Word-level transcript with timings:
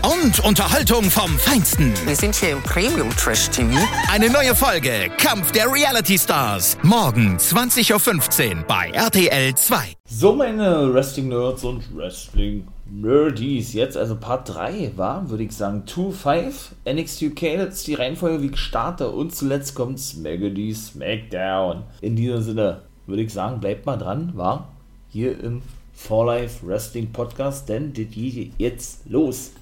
Und 0.00 0.40
Unterhaltung 0.44 1.04
vom 1.04 1.30
Feinsten. 1.38 1.92
Wir 2.06 2.16
sind 2.16 2.34
hier 2.34 2.50
im 2.50 2.62
Premium 2.62 3.10
Trash 3.10 3.50
TV. 3.50 3.70
Eine 4.10 4.30
neue 4.30 4.54
Folge 4.54 5.10
Kampf 5.18 5.52
der 5.52 5.72
Reality 5.72 6.18
Stars. 6.18 6.78
Morgen 6.82 7.36
20.15 7.36 8.56
Uhr 8.56 8.64
bei 8.66 8.90
RTL 8.90 9.54
2. 9.54 9.94
So, 10.08 10.34
meine 10.34 10.92
Wrestling-Nerds 10.92 11.64
und 11.64 11.96
Wrestling-Nerdies. 11.96 13.72
Jetzt 13.74 13.96
also 13.96 14.16
Part 14.16 14.48
3 14.54 14.92
war, 14.96 15.28
würde 15.30 15.44
ich 15.44 15.52
sagen, 15.52 15.84
2-5. 15.86 16.52
NXT 16.90 17.22
UK, 17.22 17.56
das 17.58 17.74
ist 17.74 17.86
die 17.86 17.94
Reihenfolge, 17.94 18.42
wie 18.42 18.50
ich 18.50 18.58
starte. 18.58 19.10
Und 19.10 19.34
zuletzt 19.34 19.74
kommt 19.74 20.00
Smaggedy 20.00 20.74
Smackdown. 20.74 21.82
In 22.00 22.16
diesem 22.16 22.42
Sinne 22.42 22.82
würde 23.06 23.22
ich 23.22 23.32
sagen, 23.32 23.60
bleibt 23.60 23.86
mal 23.86 23.96
dran, 23.96 24.32
war 24.34 24.68
hier 25.10 25.38
im 25.40 25.62
For 25.94 26.26
Life 26.26 26.66
Wrestling 26.66 27.12
Podcast, 27.12 27.68
denn 27.68 27.92
das 27.92 28.06
geht 28.10 28.52
jetzt 28.58 29.00
los. 29.08 29.52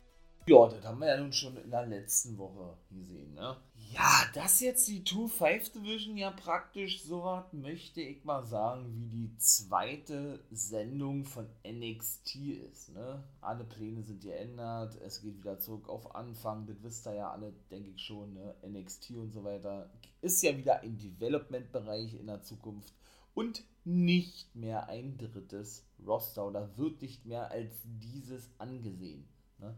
Ja, 0.50 0.66
das 0.66 0.84
haben 0.84 0.98
wir 0.98 1.06
ja 1.06 1.16
nun 1.16 1.32
schon 1.32 1.56
in 1.58 1.70
der 1.70 1.86
letzten 1.86 2.36
Woche 2.36 2.76
gesehen, 2.90 3.34
ne? 3.34 3.56
Ja, 3.92 4.24
das 4.34 4.58
jetzt 4.58 4.88
die 4.88 5.04
2-5 5.04 5.74
Division 5.74 6.16
ja 6.16 6.32
praktisch 6.32 7.04
so 7.04 7.22
was, 7.22 7.52
möchte 7.52 8.00
ich 8.00 8.24
mal 8.24 8.44
sagen, 8.44 8.84
wie 8.92 9.06
die 9.06 9.36
zweite 9.36 10.40
Sendung 10.50 11.24
von 11.24 11.46
NXT 11.64 12.34
ist, 12.68 12.88
ne? 12.88 13.22
Alle 13.40 13.62
Pläne 13.62 14.02
sind 14.02 14.22
geändert, 14.22 15.00
es 15.00 15.20
geht 15.20 15.38
wieder 15.38 15.60
zurück 15.60 15.88
auf 15.88 16.16
Anfang, 16.16 16.66
das 16.66 16.82
wisst 16.82 17.06
ihr 17.06 17.14
ja 17.14 17.30
alle, 17.30 17.52
denke 17.70 17.90
ich 17.90 18.02
schon, 18.02 18.34
ne? 18.34 18.56
NXT 18.66 19.12
und 19.12 19.30
so 19.30 19.44
weiter. 19.44 19.88
Ist 20.20 20.42
ja 20.42 20.56
wieder 20.56 20.80
ein 20.80 20.98
Development-Bereich 20.98 22.14
in 22.14 22.26
der 22.26 22.42
Zukunft 22.42 22.92
und 23.34 23.62
nicht 23.84 24.52
mehr 24.56 24.88
ein 24.88 25.16
drittes 25.16 25.86
Roster 26.04 26.48
oder 26.48 26.76
wird 26.76 27.02
nicht 27.02 27.24
mehr 27.24 27.52
als 27.52 27.70
dieses 27.84 28.50
angesehen. 28.58 29.28
Ne? 29.58 29.76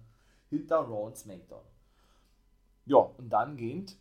Hinter 0.53 0.81
Raw 0.81 1.07
und 1.07 1.17
SmackDown. 1.17 1.65
Ja, 2.85 2.99
und 2.99 3.31
dann 3.31 3.57
gehend 3.57 3.97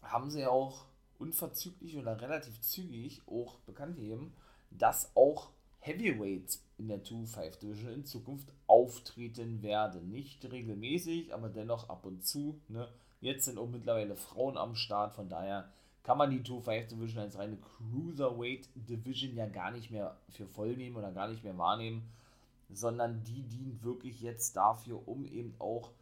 haben 0.00 0.30
sie 0.30 0.46
auch 0.46 0.86
unverzüglich 1.18 1.98
oder 1.98 2.18
relativ 2.22 2.58
zügig 2.62 3.20
auch 3.26 3.58
bekannt 3.66 3.96
gegeben, 3.96 4.32
dass 4.70 5.14
auch 5.14 5.50
Heavyweights 5.80 6.64
in 6.78 6.88
der 6.88 7.04
2-5 7.04 7.58
Division 7.58 7.92
in 7.92 8.06
Zukunft 8.06 8.50
auftreten 8.66 9.62
werden. 9.62 10.10
Nicht 10.10 10.50
regelmäßig, 10.50 11.34
aber 11.34 11.50
dennoch 11.50 11.90
ab 11.90 12.06
und 12.06 12.26
zu. 12.26 12.58
Ne? 12.68 12.88
Jetzt 13.20 13.44
sind 13.44 13.58
auch 13.58 13.68
mittlerweile 13.68 14.16
Frauen 14.16 14.56
am 14.56 14.74
Start, 14.74 15.12
von 15.12 15.28
daher 15.28 15.70
kann 16.02 16.16
man 16.16 16.30
die 16.30 16.40
2-5 16.40 16.88
Division 16.88 17.22
als 17.24 17.36
reine 17.36 17.58
Cruiserweight 17.58 18.70
Division 18.74 19.36
ja 19.36 19.46
gar 19.46 19.70
nicht 19.70 19.90
mehr 19.90 20.16
für 20.30 20.46
voll 20.46 20.78
nehmen 20.78 20.96
oder 20.96 21.12
gar 21.12 21.28
nicht 21.28 21.44
mehr 21.44 21.58
wahrnehmen, 21.58 22.08
sondern 22.70 23.24
die 23.24 23.42
dient 23.42 23.82
wirklich 23.82 24.20
jetzt 24.20 24.56
dafür, 24.56 25.06
um 25.06 25.24
eben 25.26 25.54
auch 25.58 25.92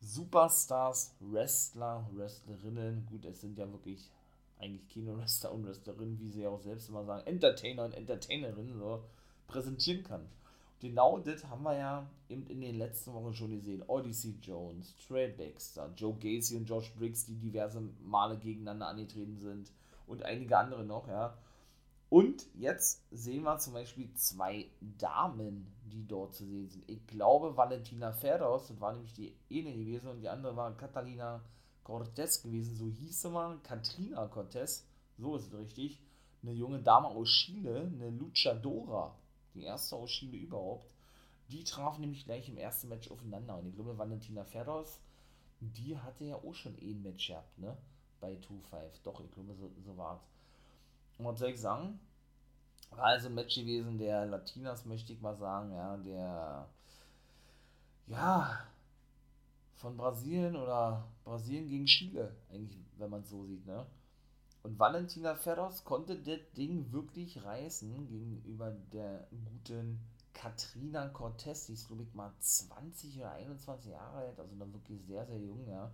Superstars, 0.00 1.14
Wrestler, 1.20 2.08
Wrestlerinnen, 2.12 3.06
gut, 3.06 3.24
es 3.26 3.40
sind 3.40 3.58
ja 3.58 3.70
wirklich 3.70 4.10
eigentlich 4.58 4.88
Kino-Wrestler 4.88 5.52
und 5.52 5.66
Wrestlerinnen, 5.66 6.18
wie 6.18 6.28
sie 6.28 6.42
ja 6.42 6.48
auch 6.48 6.60
selbst 6.60 6.88
immer 6.88 7.04
sagen, 7.04 7.26
Entertainer 7.26 7.84
und 7.84 7.94
Entertainerinnen 7.94 8.78
so 8.78 9.04
präsentieren 9.46 10.02
kann. 10.02 10.26
Genau 10.80 11.18
das 11.18 11.44
haben 11.44 11.62
wir 11.62 11.76
ja 11.76 12.10
eben 12.30 12.46
in 12.46 12.62
den 12.62 12.76
letzten 12.76 13.12
Wochen 13.12 13.34
schon 13.34 13.50
gesehen. 13.50 13.84
Odyssey 13.86 14.38
Jones, 14.40 14.94
Trey 15.06 15.28
Baxter, 15.28 15.92
Joe 15.94 16.14
Gacy 16.14 16.56
und 16.56 16.64
Josh 16.64 16.90
Briggs, 16.94 17.26
die 17.26 17.36
diverse 17.36 17.82
Male 18.02 18.38
gegeneinander 18.38 18.86
angetreten 18.88 19.38
sind 19.38 19.70
und 20.06 20.22
einige 20.22 20.56
andere 20.56 20.84
noch, 20.84 21.06
ja. 21.06 21.36
Und 22.08 22.46
jetzt 22.54 23.02
sehen 23.10 23.42
wir 23.44 23.58
zum 23.58 23.74
Beispiel 23.74 24.12
zwei 24.14 24.70
Damen, 24.80 25.70
die 25.90 26.06
dort 26.06 26.34
zu 26.34 26.46
sehen 26.46 26.68
sind. 26.68 26.88
Ich 26.88 27.06
glaube, 27.06 27.56
Valentina 27.56 28.12
Ferros, 28.12 28.68
das 28.68 28.80
war 28.80 28.92
nämlich 28.92 29.12
die 29.12 29.34
eine 29.50 29.74
gewesen, 29.74 30.08
und 30.08 30.20
die 30.20 30.28
andere 30.28 30.56
war 30.56 30.76
Catalina 30.76 31.44
Cortez 31.84 32.42
gewesen, 32.42 32.76
so 32.76 32.86
hieß 32.86 33.22
sie 33.22 33.30
mal, 33.30 33.58
Katrina 33.62 34.26
Cortez, 34.28 34.86
so 35.18 35.36
ist 35.36 35.46
es 35.46 35.58
richtig. 35.58 36.02
Eine 36.42 36.52
junge 36.52 36.80
Dame 36.80 37.08
aus 37.08 37.28
Chile, 37.28 37.80
eine 37.80 38.10
Luchadora, 38.10 39.14
die 39.54 39.64
erste 39.64 39.96
aus 39.96 40.10
Chile 40.10 40.38
überhaupt. 40.38 40.94
Die 41.50 41.64
trafen 41.64 42.02
nämlich 42.02 42.24
gleich 42.24 42.48
im 42.48 42.56
ersten 42.56 42.88
Match 42.88 43.10
aufeinander. 43.10 43.58
Und 43.58 43.66
ich 43.66 43.74
glaube, 43.74 43.98
Valentina 43.98 44.44
Ferros, 44.44 45.00
die 45.60 45.98
hatte 45.98 46.24
ja 46.24 46.36
auch 46.36 46.54
schon 46.54 46.76
ein 46.80 47.02
Match 47.02 47.28
gehabt, 47.28 47.58
ne? 47.58 47.76
Bei 48.20 48.34
2-5. 48.34 49.02
Doch, 49.02 49.20
ich 49.20 49.30
glaube, 49.32 49.54
so, 49.54 49.70
so 49.84 49.96
war 49.96 50.16
es. 50.16 51.18
Und 51.18 51.24
was 51.26 51.38
soll 51.38 51.50
ich 51.50 51.60
sagen? 51.60 51.98
Also 52.90 53.28
ein 53.28 53.34
Match 53.34 53.56
gewesen 53.56 53.98
der 53.98 54.26
Latinas, 54.26 54.84
möchte 54.84 55.12
ich 55.12 55.20
mal 55.20 55.36
sagen, 55.36 55.72
ja, 55.72 55.96
der, 55.96 56.68
ja, 58.06 58.58
von 59.76 59.96
Brasilien 59.96 60.56
oder 60.56 61.06
Brasilien 61.24 61.66
gegen 61.66 61.86
Chile, 61.86 62.36
eigentlich, 62.50 62.78
wenn 62.98 63.10
man 63.10 63.22
es 63.22 63.30
so 63.30 63.44
sieht, 63.46 63.64
ne? 63.66 63.86
Und 64.62 64.78
Valentina 64.78 65.34
Ferros 65.34 65.84
konnte 65.84 66.16
das 66.20 66.40
Ding 66.54 66.92
wirklich 66.92 67.42
reißen 67.42 68.06
gegenüber 68.08 68.70
der 68.92 69.26
guten 69.30 69.98
Katrina 70.34 71.08
Cortez, 71.08 71.66
die 71.66 71.72
ist, 71.72 71.86
glaube 71.86 72.02
ich, 72.02 72.12
mal 72.14 72.32
20 72.38 73.18
oder 73.18 73.32
21 73.32 73.92
Jahre 73.92 74.18
alt, 74.18 74.38
also 74.38 74.54
dann 74.56 74.72
wirklich 74.72 75.02
sehr, 75.06 75.24
sehr 75.26 75.38
jung, 75.38 75.66
ja. 75.66 75.90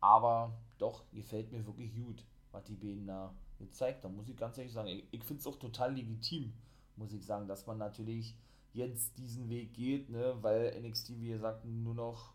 Aber 0.00 0.52
doch, 0.78 1.04
gefällt 1.12 1.52
mir 1.52 1.66
wirklich 1.66 1.94
gut, 1.94 2.24
was 2.52 2.64
die 2.64 2.74
beiden 2.74 3.06
da 3.06 3.34
gezeigt 3.60 4.04
haben, 4.04 4.16
muss 4.16 4.28
ich 4.28 4.36
ganz 4.36 4.58
ehrlich 4.58 4.72
sagen. 4.72 4.88
Ich, 4.88 5.04
ich 5.12 5.24
finde 5.24 5.40
es 5.40 5.46
auch 5.46 5.56
total 5.56 5.94
legitim, 5.94 6.52
muss 6.96 7.12
ich 7.12 7.24
sagen, 7.24 7.46
dass 7.46 7.66
man 7.66 7.78
natürlich 7.78 8.34
jetzt 8.72 9.18
diesen 9.18 9.48
Weg 9.48 9.74
geht, 9.74 10.10
ne, 10.10 10.34
weil 10.40 10.80
NXT, 10.80 11.20
wie 11.20 11.28
gesagt, 11.28 11.64
nur 11.64 11.94
noch 11.94 12.32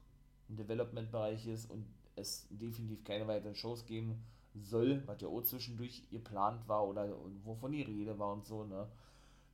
ein 0.50 0.56
Development-Bereich 0.56 1.48
ist 1.48 1.70
und 1.70 1.86
es 2.16 2.48
definitiv 2.50 3.04
keine 3.04 3.28
weiteren 3.28 3.56
Shows 3.56 3.86
geben 3.86 4.24
soll, 4.54 5.04
was 5.06 5.22
ja 5.22 5.28
auch 5.28 5.42
zwischendurch 5.42 6.10
geplant 6.10 6.68
war 6.68 6.88
oder 6.88 7.14
wovon 7.44 7.74
die 7.74 7.84
Rede 7.84 8.18
war 8.18 8.34
und 8.34 8.46
so, 8.46 8.64
ne, 8.64 8.88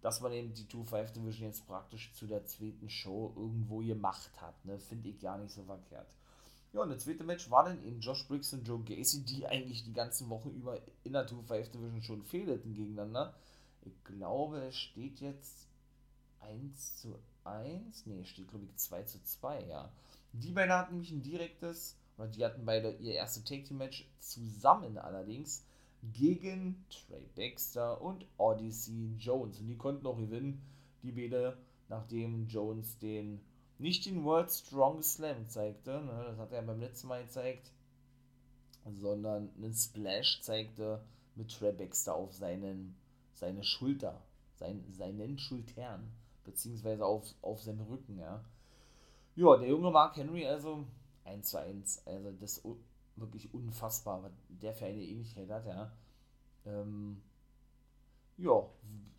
dass 0.01 0.21
man 0.21 0.33
eben 0.33 0.53
die 0.53 0.65
2-5 0.65 1.13
Division 1.13 1.47
jetzt 1.47 1.67
praktisch 1.67 2.11
zu 2.13 2.27
der 2.27 2.45
zweiten 2.45 2.89
Show 2.89 3.33
irgendwo 3.35 3.79
gemacht 3.79 4.41
hat, 4.41 4.65
ne, 4.65 4.79
finde 4.79 5.09
ich 5.09 5.19
gar 5.19 5.37
nicht 5.37 5.53
so 5.53 5.63
verkehrt. 5.63 6.07
Ja, 6.73 6.81
und 6.81 6.89
das 6.89 7.03
zweite 7.03 7.25
Match 7.25 7.49
war 7.51 7.65
dann 7.65 7.83
eben 7.83 7.99
Josh 7.99 8.25
Briggs 8.27 8.53
und 8.53 8.65
Joe 8.65 8.81
Gacy, 8.81 9.23
die 9.25 9.45
eigentlich 9.45 9.83
die 9.83 9.93
ganzen 9.93 10.29
Wochen 10.29 10.51
über 10.51 10.79
in 11.03 11.13
der 11.13 11.27
2-5 11.27 11.71
Division 11.71 12.01
schon 12.01 12.23
fehlten 12.23 12.73
gegeneinander. 12.73 13.33
Ich 13.81 14.03
glaube, 14.05 14.59
es 14.67 14.77
steht 14.77 15.19
jetzt 15.19 15.67
1 16.39 16.97
zu 16.97 17.19
1. 17.43 18.05
Ne, 18.05 18.23
steht 18.25 18.47
glaube 18.47 18.65
ich 18.65 18.75
2 18.77 19.03
zu 19.03 19.21
2, 19.21 19.65
ja. 19.65 19.91
Die 20.31 20.51
beiden 20.51 20.71
hatten 20.71 20.93
nämlich 20.93 21.11
ein 21.11 21.23
direktes, 21.23 21.97
oder 22.17 22.29
die 22.29 22.45
hatten 22.45 22.65
beide 22.65 22.91
ihr 22.99 23.15
erstes 23.15 23.43
Take 23.43 23.65
Team 23.65 23.79
Match 23.79 24.07
zusammen 24.19 24.97
allerdings 24.97 25.65
gegen 26.13 26.85
Trey 26.89 27.27
Baxter 27.35 28.01
und 28.01 28.25
Odyssey 28.37 29.13
Jones. 29.19 29.59
Und 29.59 29.67
die 29.67 29.77
konnten 29.77 30.07
auch 30.07 30.17
gewinnen, 30.17 30.61
die 31.03 31.11
beide, 31.11 31.57
nachdem 31.89 32.47
Jones 32.47 32.97
den 32.99 33.41
nicht 33.81 34.05
den 34.05 34.23
World 34.23 34.51
Strongest 34.51 35.15
Slam 35.15 35.49
zeigte, 35.49 36.01
ne, 36.01 36.23
das 36.27 36.37
hat 36.37 36.51
er 36.51 36.61
beim 36.61 36.79
letzten 36.79 37.07
Mal 37.07 37.23
gezeigt, 37.23 37.71
sondern 38.85 39.49
einen 39.55 39.73
Splash 39.73 40.41
zeigte 40.41 41.03
mit 41.35 41.51
Trey 41.51 41.73
Baxter 41.73 42.15
auf 42.15 42.33
seinen, 42.33 42.95
seine 43.33 43.63
Schulter, 43.63 44.21
sein, 44.55 44.85
seinen 44.91 45.37
Schultern, 45.39 46.11
beziehungsweise 46.43 47.05
auf, 47.05 47.25
auf 47.41 47.61
seinen 47.61 47.81
Rücken, 47.81 48.19
ja. 48.19 48.43
Ja, 49.35 49.57
der 49.57 49.69
junge 49.69 49.91
Mark 49.91 50.15
Henry, 50.15 50.45
also 50.45 50.85
1 51.23 51.49
zu 51.49 51.57
1, 51.57 52.05
also 52.05 52.31
das 52.33 52.57
ist 52.57 52.67
wirklich 53.15 53.53
unfassbar, 53.53 54.23
was 54.23 54.31
der 54.49 54.73
für 54.73 54.85
eine 54.85 55.01
Ähnlichkeit 55.01 55.49
hat, 55.49 55.65
ja. 55.65 55.91
Ähm, 56.65 57.21
ja, 58.37 58.63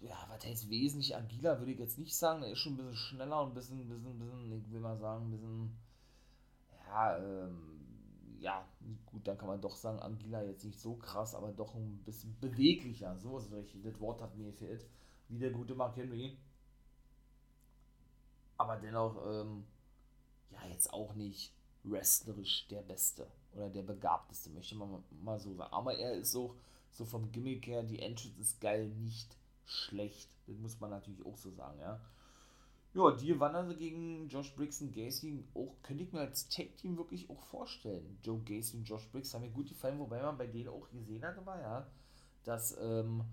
ja, 0.00 0.26
was 0.28 0.44
heißt 0.44 0.68
wesentlich 0.70 1.16
agiler, 1.16 1.58
würde 1.58 1.72
ich 1.72 1.78
jetzt 1.78 1.98
nicht 1.98 2.14
sagen. 2.14 2.42
Er 2.42 2.52
ist 2.52 2.58
schon 2.58 2.74
ein 2.74 2.76
bisschen 2.76 2.96
schneller 2.96 3.42
und 3.42 3.50
ein 3.50 3.54
bisschen, 3.54 3.78
bisschen, 3.88 4.18
bisschen, 4.18 4.52
ich 4.52 4.72
will 4.72 4.80
mal 4.80 4.98
sagen, 4.98 5.26
ein 5.26 5.30
bisschen, 5.30 5.78
ja, 6.86 7.18
ähm, 7.18 7.82
ja, 8.40 8.66
gut, 9.06 9.26
dann 9.26 9.38
kann 9.38 9.48
man 9.48 9.60
doch 9.60 9.76
sagen, 9.76 10.00
Angela 10.00 10.42
jetzt 10.42 10.64
nicht 10.64 10.80
so 10.80 10.96
krass, 10.96 11.34
aber 11.34 11.52
doch 11.52 11.74
ein 11.74 12.02
bisschen 12.04 12.36
beweglicher. 12.40 13.16
So 13.18 13.38
ist 13.38 13.46
es 13.46 13.52
richtig. 13.52 13.82
Das 13.84 14.00
Wort 14.00 14.20
hat 14.20 14.36
mir 14.36 14.50
gefehlt. 14.50 14.84
Wie 15.28 15.38
der 15.38 15.50
gute 15.50 15.74
Mark 15.74 15.96
Henry. 15.96 16.36
Aber 18.58 18.76
dennoch, 18.76 19.16
ähm, 19.26 19.64
ja 20.50 20.66
jetzt 20.68 20.92
auch 20.92 21.14
nicht 21.14 21.52
wrestlerisch 21.84 22.66
der 22.68 22.82
Beste 22.82 23.26
oder 23.54 23.70
der 23.70 23.82
Begabteste, 23.82 24.50
möchte 24.50 24.76
man 24.76 25.02
mal 25.22 25.38
so 25.38 25.54
sagen. 25.54 25.72
Aber 25.72 25.96
er 25.96 26.14
ist 26.14 26.34
auch 26.34 26.54
so 26.54 26.56
vom 27.04 27.32
Gimmick 27.32 27.66
her, 27.66 27.82
die 27.82 28.00
Entrance 28.00 28.40
ist 28.40 28.60
geil, 28.60 28.88
nicht 28.88 29.36
schlecht. 29.64 30.28
Das 30.46 30.56
muss 30.58 30.80
man 30.80 30.90
natürlich 30.90 31.24
auch 31.24 31.36
so 31.36 31.50
sagen, 31.50 31.78
ja. 31.80 32.00
Ja, 32.94 33.10
die 33.10 33.40
waren 33.40 33.54
also 33.54 33.74
gegen 33.74 34.28
Josh 34.28 34.54
Briggs 34.54 34.82
und 34.82 34.92
Gacy 34.92 35.42
auch, 35.54 35.74
könnte 35.82 36.02
ich 36.04 36.12
mir 36.12 36.20
als 36.20 36.48
Tag-Team 36.48 36.98
wirklich 36.98 37.30
auch 37.30 37.40
vorstellen. 37.44 38.18
Joe 38.22 38.38
Gacy 38.40 38.76
und 38.76 38.84
Josh 38.84 39.08
Briggs 39.10 39.32
haben 39.32 39.42
mir 39.42 39.50
gut 39.50 39.68
gefallen, 39.68 39.98
wobei 39.98 40.20
man 40.20 40.36
bei 40.36 40.46
denen 40.46 40.68
auch 40.68 40.90
gesehen 40.90 41.24
hat, 41.24 41.44
war 41.46 41.58
ja, 41.58 41.86
dass, 42.44 42.76
ähm, 42.78 43.24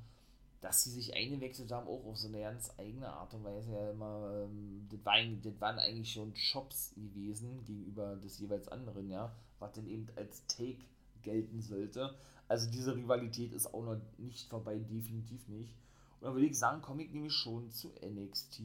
dass 0.61 0.85
sie 0.85 0.91
sich 0.91 1.13
eingewechselt 1.13 1.73
haben, 1.73 1.87
auch 1.87 2.05
auf 2.05 2.17
so 2.17 2.29
eine 2.29 2.39
ganz 2.39 2.71
eigene 2.77 3.09
Art 3.09 3.33
und 3.33 3.43
Weise. 3.43 3.73
Ja, 3.73 3.91
immer, 3.91 4.45
ähm, 4.45 4.87
das, 4.89 5.03
war, 5.03 5.15
das 5.43 5.59
waren 5.59 5.79
eigentlich 5.79 6.13
schon 6.13 6.33
Shops 6.37 6.93
gewesen 6.95 7.65
gegenüber 7.65 8.15
des 8.15 8.39
jeweils 8.39 8.69
anderen, 8.69 9.09
ja, 9.09 9.35
was 9.59 9.73
denn 9.73 9.87
eben 9.87 10.07
als 10.15 10.45
Take 10.47 10.85
gelten 11.21 11.61
sollte. 11.61 12.15
Also 12.49 12.69
diese 12.69 12.95
Rivalität 12.95 13.53
ist 13.53 13.73
auch 13.73 13.83
noch 13.83 14.01
nicht 14.17 14.49
vorbei, 14.49 14.79
definitiv 14.79 15.47
nicht. 15.47 15.75
Und 16.19 16.25
dann 16.25 16.33
würde 16.33 16.47
ich 16.47 16.57
sagen, 16.57 16.81
komme 16.81 17.03
ich 17.03 17.11
nämlich 17.11 17.33
schon 17.33 17.69
zu 17.69 17.93
NXT 18.03 18.59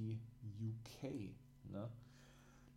UK. 0.58 1.10
Ne? 1.70 1.88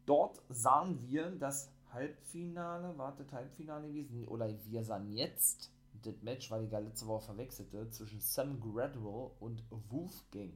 Dort 0.05 0.43
sahen 0.49 1.01
wir 1.01 1.31
das 1.31 1.71
Halbfinale, 1.93 2.97
wartet 2.97 3.31
Halbfinale 3.31 3.87
gewesen, 3.87 4.27
oder 4.27 4.53
wir 4.65 4.83
sahen 4.83 5.09
jetzt 5.13 5.71
das 6.03 6.21
Match, 6.21 6.51
weil 6.51 6.65
ich 6.65 6.71
ja 6.71 6.79
letzte 6.79 7.07
Woche 7.07 7.25
verwechselte, 7.25 7.89
zwischen 7.89 8.19
Sam 8.19 8.59
Gradwell 8.59 9.31
und 9.39 9.63
Wolfgang. 9.89 10.53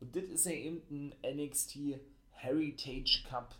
Und 0.00 0.14
das 0.14 0.24
ist 0.24 0.46
ja 0.46 0.52
eben 0.52 0.82
ein 0.88 1.36
NXT 1.36 2.00
Heritage 2.30 3.24
Cup 3.28 3.56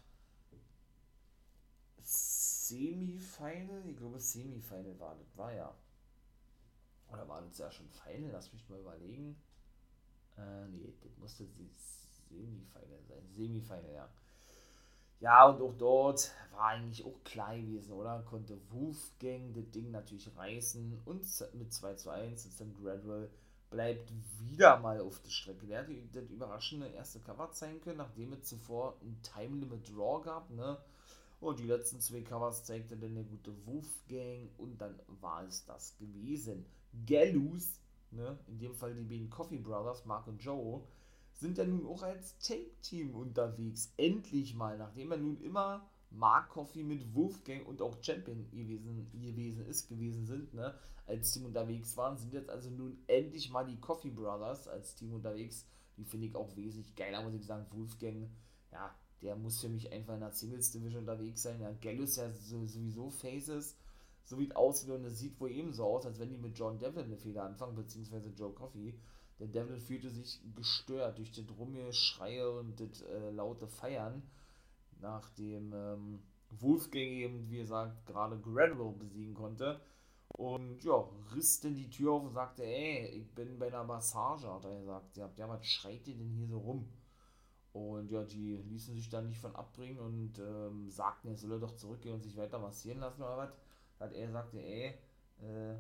Semifinal, 2.01 3.83
ich 3.89 3.97
glaube 3.97 4.21
Semifinal 4.21 4.99
war 5.01 5.17
das, 5.17 5.37
war 5.37 5.53
ja. 5.53 5.75
Oder 7.13 7.29
war 7.29 7.43
das 7.43 7.59
ja 7.59 7.71
schon 7.71 7.89
Final? 7.89 8.31
Lass 8.33 8.53
mich 8.53 8.69
mal 8.69 8.81
überlegen. 8.81 9.37
Äh, 10.37 10.69
nee, 10.69 10.95
das 11.03 11.17
musste 11.19 11.45
die 11.45 11.71
Semifinal 12.29 13.03
sein. 13.09 13.29
Semifinal, 13.35 13.93
ja. 13.95 14.09
Ja, 15.21 15.49
und 15.49 15.61
auch 15.61 15.75
dort 15.77 16.31
war 16.53 16.69
eigentlich 16.69 17.05
auch 17.05 17.25
klein 17.25 17.67
gewesen, 17.67 17.93
oder? 17.93 18.23
Konnte 18.23 18.57
Wolfgang 18.71 19.53
das 19.53 19.69
Ding 19.71 19.91
natürlich 19.91 20.31
reißen 20.37 21.01
und 21.07 21.55
mit 21.55 21.73
2 21.73 21.95
zu 21.95 22.11
1 22.11 22.45
und 22.45 22.53
Sam 22.53 22.75
Gradwell 22.75 23.29
bleibt 23.69 24.13
wieder 24.39 24.79
mal 24.79 25.01
auf 25.01 25.21
der 25.21 25.31
Strecke. 25.31 25.67
Der 25.67 25.81
hat 25.81 25.89
das 26.13 26.31
überraschende 26.31 26.87
erste 26.89 27.19
Cover 27.21 27.51
zeigen 27.51 27.81
können, 27.81 27.99
nachdem 27.99 28.33
es 28.33 28.45
zuvor 28.45 28.97
ein 29.03 29.21
Time 29.23 29.59
Limit 29.59 29.89
Draw 29.91 30.23
gab, 30.23 30.51
ne? 30.51 30.79
Und 31.41 31.61
die 31.61 31.67
letzten 31.67 32.01
zwei 32.01 32.23
Covers 32.23 32.65
zeigte 32.65 32.97
dann 32.97 33.15
der 33.15 33.25
gute 33.25 33.53
Wolfgang 33.67 34.51
und 34.59 34.81
dann 34.81 34.99
war 35.21 35.45
es 35.45 35.65
das 35.65 35.97
gewesen. 35.97 36.65
Gallus 37.07 37.81
ne, 38.11 38.39
in 38.47 38.59
dem 38.59 38.75
Fall 38.75 38.95
die 38.95 39.05
beiden 39.05 39.31
Coffee 39.31 39.59
Brothers, 39.59 40.05
Mark 40.05 40.27
und 40.27 40.43
Joe, 40.43 40.83
sind 41.33 41.59
ja 41.59 41.65
nun 41.65 41.87
auch 41.87 42.03
als 42.03 42.39
Take-Team 42.39 43.15
unterwegs. 43.15 43.93
Endlich 43.97 44.55
mal, 44.55 44.77
nachdem 44.77 45.13
er 45.13 45.19
nun 45.19 45.41
immer 45.41 45.89
Mark 46.11 46.49
Coffee 46.49 46.83
mit 46.83 47.15
Wolfgang 47.15 47.67
und 47.67 47.81
auch 47.83 48.03
Champion 48.03 48.51
gewesen, 48.51 49.09
gewesen 49.13 49.67
ist, 49.67 49.89
gewesen 49.89 50.27
sind, 50.27 50.55
ne, 50.55 50.75
als 51.07 51.33
Team 51.33 51.47
unterwegs 51.47 51.97
waren, 51.97 52.17
sind 52.17 52.33
jetzt 52.33 52.51
also 52.51 52.71
nun 52.71 52.99
endlich 53.07 53.51
mal 53.51 53.65
die 53.65 53.79
Coffee 53.81 54.11
Brothers 54.11 54.69
als 54.69 54.95
Team 54.95 55.15
unterwegs. 55.15 55.67
Die 55.97 56.05
finde 56.05 56.27
ich 56.27 56.35
auch 56.35 56.55
wesentlich 56.57 56.95
geiler, 56.95 57.23
muss 57.23 57.35
ich 57.35 57.45
sagen. 57.45 57.67
Wolfgang, 57.71 58.31
ja, 58.71 58.95
der 59.23 59.37
muss 59.37 59.61
für 59.61 59.69
mich 59.69 59.93
einfach 59.93 60.15
in 60.15 60.21
der 60.21 60.33
Singles 60.33 60.71
Division 60.71 61.01
unterwegs 61.01 61.43
sein. 61.43 61.61
Ja, 61.61 61.73
Gallus 61.73 62.17
ja 62.17 62.31
sowieso 62.33 63.11
Faces 63.11 63.77
so 64.29 64.39
wie 64.39 64.45
es 64.45 64.55
aussieht 64.55 64.91
und 64.91 65.05
es 65.07 65.19
sieht 65.19 65.41
wohl 65.41 65.51
eben 65.51 65.73
so 65.73 65.85
aus, 65.85 66.05
als 66.05 66.19
wenn 66.19 66.29
die 66.29 66.37
mit 66.37 66.59
John 66.59 66.79
Devlin 66.79 67.07
eine 67.07 67.17
Fehler 67.17 67.45
anfangen, 67.45 67.75
beziehungsweise 67.75 68.29
Joe 68.29 68.53
Coffey. 68.53 68.95
Der 69.39 69.47
Devlin 69.47 69.81
fühlte 69.81 70.11
sich 70.11 70.39
gestört 70.55 71.17
durch 71.17 71.33
das 71.33 71.97
Schreie 71.97 72.51
und 72.51 72.79
das 72.79 73.01
äh, 73.03 73.31
laute 73.31 73.67
Feiern, 73.67 74.23
nachdem 75.01 75.73
ähm, 75.73 76.19
Wolfgang 76.51 77.07
eben, 77.07 77.49
wie 77.49 77.59
gesagt, 77.59 78.05
gerade 78.05 78.39
Gradwell 78.39 78.93
besiegen 78.99 79.33
konnte. 79.33 79.81
Und 80.29 80.85
ja, 80.85 81.09
riss 81.35 81.61
denn 81.61 81.75
die 81.75 81.89
Tür 81.89 82.13
auf 82.13 82.25
und 82.25 82.35
sagte, 82.35 82.65
ey, 82.65 83.07
ich 83.07 83.35
bin 83.35 83.59
bei 83.59 83.69
einer 83.69 83.85
Massage, 83.85 84.53
hat 84.53 84.65
er 84.67 84.79
gesagt. 84.79 85.17
Ja, 85.17 85.31
was 85.49 85.65
schreit 85.65 86.07
ihr 86.07 86.17
denn 86.17 86.35
hier 86.35 86.49
so 86.49 86.59
rum? 86.59 86.87
Und 87.73 88.11
ja, 88.11 88.25
die 88.25 88.57
ließen 88.57 88.95
sich 88.95 89.09
dann 89.09 89.29
nicht 89.29 89.41
von 89.41 89.57
abbringen 89.57 90.01
und 90.01 90.39
ähm, 90.39 90.91
sagten, 90.91 91.29
er 91.29 91.37
solle 91.37 91.59
doch 91.59 91.77
zurückgehen 91.77 92.17
und 92.17 92.23
sich 92.23 92.37
weiter 92.37 92.59
massieren 92.59 92.99
lassen 92.99 93.23
oder 93.23 93.39
was 93.39 93.53
hat 94.01 94.13
er 94.13 94.31
sagte, 94.31 94.59
ey, 94.59 94.99
äh, 95.41 95.75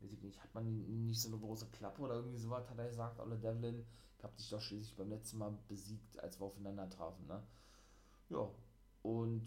weiß 0.00 0.12
ich 0.12 0.22
nicht, 0.22 0.42
hat 0.42 0.54
man 0.54 1.06
nicht 1.06 1.20
so 1.20 1.28
eine 1.28 1.38
große 1.38 1.66
Klappe 1.70 2.02
oder 2.02 2.16
irgendwie 2.16 2.38
sowas, 2.38 2.68
hat 2.68 2.78
er 2.78 2.88
gesagt, 2.88 3.20
Olle 3.20 3.38
Devlin, 3.38 3.84
ich 4.18 4.24
hab 4.24 4.36
dich 4.36 4.48
doch 4.50 4.60
schließlich 4.60 4.96
beim 4.96 5.10
letzten 5.10 5.38
Mal 5.38 5.56
besiegt, 5.68 6.18
als 6.18 6.40
wir 6.40 6.46
aufeinander 6.46 6.88
trafen, 6.88 7.26
ne? 7.26 7.42
Ja, 8.28 8.48
und 9.02 9.42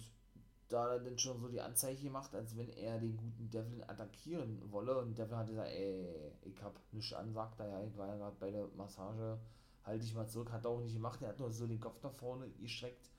da 0.69 0.94
er 0.94 1.00
dann 1.00 1.18
schon 1.18 1.39
so 1.39 1.47
die 1.47 1.62
Anzeige 1.62 2.01
gemacht, 2.01 2.33
als 2.35 2.57
wenn 2.57 2.69
er 2.69 3.00
den 3.00 3.15
guten 3.15 3.50
Devlin 3.50 3.83
attackieren 3.83 4.71
wolle 4.71 4.97
und 4.97 5.18
Devlin 5.18 5.38
hat 5.38 5.47
gesagt, 5.47 5.69
ey, 5.69 6.31
ich 6.44 6.62
hab 6.62 6.80
nichts 6.91 7.13
an, 7.13 7.33
sagt 7.33 7.59
er, 7.59 7.69
ja, 7.69 7.83
ich 7.83 7.97
war 7.97 8.07
ja 8.07 8.18
gerade 8.18 8.35
bei 8.39 8.51
der 8.51 8.68
Massage, 8.75 9.39
halte 9.83 10.06
ich 10.06 10.13
mal 10.13 10.27
zurück, 10.27 10.51
hat 10.51 10.65
er 10.65 10.71
auch 10.71 10.81
nicht 10.81 10.94
gemacht, 10.94 11.21
er 11.21 11.30
hat 11.30 11.39
nur 11.39 11.51
so 11.51 11.68
den 11.68 11.80
Kopf 11.80 12.03
nach 12.03 12.12
vorne 12.12 12.50
gestreckt, 12.59 13.09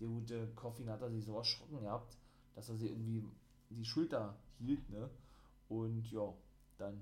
der 0.00 0.08
gute 0.08 0.48
Coffin 0.54 0.90
hat 0.90 1.02
er 1.02 1.10
sich 1.10 1.24
so 1.24 1.36
erschrocken 1.36 1.80
gehabt, 1.80 2.16
dass 2.54 2.68
er 2.68 2.76
sie 2.76 2.88
irgendwie 2.88 3.24
die 3.70 3.84
Schulter 3.84 4.36
hielt, 4.58 4.88
ne? 4.90 5.08
Und 5.68 6.10
ja, 6.10 6.32
dann 6.78 7.00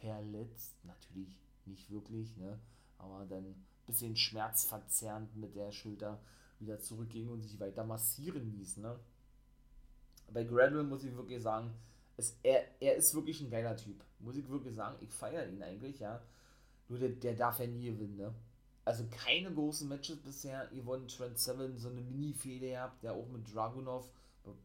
verletzt, 0.00 0.74
natürlich 0.84 1.38
nicht 1.66 1.90
wirklich, 1.90 2.36
ne? 2.36 2.58
Aber 2.98 3.24
dann 3.26 3.44
ein 3.44 3.64
bisschen 3.86 4.16
schmerzverzerrend 4.16 5.36
mit 5.36 5.56
der 5.56 5.72
Schulter 5.72 6.20
wieder 6.60 6.78
zurückging 6.80 7.28
und 7.28 7.42
sich 7.42 7.58
weiter 7.58 7.84
massieren 7.84 8.50
ließ, 8.52 8.78
ne? 8.78 8.98
Bei 10.32 10.44
Gradwell 10.44 10.84
muss 10.84 11.04
ich 11.04 11.14
wirklich 11.16 11.42
sagen, 11.42 11.70
es, 12.16 12.38
er, 12.42 12.64
er 12.80 12.96
ist 12.96 13.14
wirklich 13.14 13.40
ein 13.40 13.50
geiler 13.50 13.76
Typ. 13.76 14.02
Muss 14.20 14.36
ich 14.36 14.48
wirklich 14.48 14.74
sagen, 14.74 14.96
ich 15.00 15.12
feiere 15.12 15.48
ihn 15.48 15.62
eigentlich, 15.62 15.98
ja. 16.00 16.22
Nur 16.88 16.98
der, 16.98 17.10
der 17.10 17.34
darf 17.34 17.58
ja 17.58 17.66
nie 17.66 17.86
gewinnen, 17.86 18.16
ne? 18.16 18.34
Also 18.84 19.04
keine 19.10 19.52
großen 19.52 19.88
Matches 19.88 20.18
bisher. 20.18 20.70
Yvonne 20.72 21.06
Trent 21.06 21.38
Seven, 21.38 21.78
so 21.78 21.88
eine 21.88 22.02
Mini-Fehde 22.02 22.68
gehabt, 22.68 23.02
der 23.02 23.14
auch 23.14 23.28
mit 23.28 23.52
Dragunov 23.52 24.08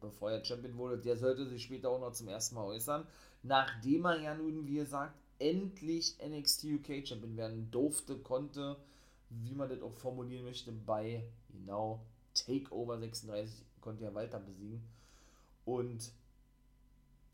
bevor 0.00 0.30
er 0.30 0.44
Champion 0.44 0.76
wurde, 0.76 0.98
der 0.98 1.16
sollte 1.16 1.46
sich 1.46 1.64
später 1.64 1.90
auch 1.90 2.00
noch 2.00 2.12
zum 2.12 2.28
ersten 2.28 2.54
Mal 2.54 2.64
äußern. 2.64 3.06
Nachdem 3.42 4.04
er 4.04 4.20
ja 4.20 4.34
nun, 4.34 4.66
wie 4.66 4.74
gesagt, 4.74 5.14
endlich 5.38 6.16
NXT 6.22 6.64
UK 6.64 7.06
Champion 7.06 7.36
werden 7.36 7.70
durfte, 7.70 8.18
konnte, 8.18 8.76
wie 9.30 9.54
man 9.54 9.68
das 9.68 9.82
auch 9.82 9.92
formulieren 9.92 10.44
möchte, 10.44 10.72
bei 10.72 11.24
genau 11.48 12.04
Takeover 12.34 12.98
36 12.98 13.64
konnte 13.80 14.04
er 14.04 14.14
Walter 14.14 14.38
besiegen. 14.38 14.82
Und 15.64 16.12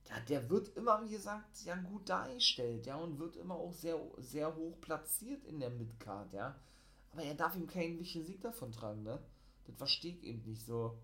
ja, 0.09 0.21
der 0.29 0.49
wird 0.49 0.77
immer, 0.77 1.03
wie 1.05 1.11
gesagt, 1.11 1.65
ja 1.65 1.75
gut 1.75 2.09
dargestellt, 2.09 2.87
ja, 2.87 2.97
und 2.97 3.19
wird 3.19 3.37
immer 3.37 3.57
auch 3.57 3.73
sehr, 3.73 4.01
sehr 4.19 4.55
hoch 4.55 4.81
platziert 4.81 5.45
in 5.45 5.59
der 5.59 5.71
Midcard, 5.71 6.33
ja. 6.33 6.55
Aber 7.13 7.23
er 7.23 7.35
darf 7.35 7.57
ihm 7.57 7.67
keinen 7.67 7.99
wichtigen 7.99 8.25
Sieg 8.25 8.41
davon 8.41 8.71
tragen, 8.71 9.03
ne? 9.03 9.19
Das 9.67 9.77
verstehe 9.77 10.13
ich 10.13 10.23
eben 10.23 10.43
nicht 10.45 10.65
so 10.65 10.97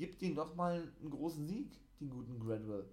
gibt 0.00 0.22
ihm 0.22 0.34
doch 0.34 0.54
mal 0.56 0.92
einen 1.00 1.10
großen 1.10 1.46
Sieg, 1.46 1.70
den 2.00 2.08
guten 2.10 2.40
Gradwell. 2.40 2.86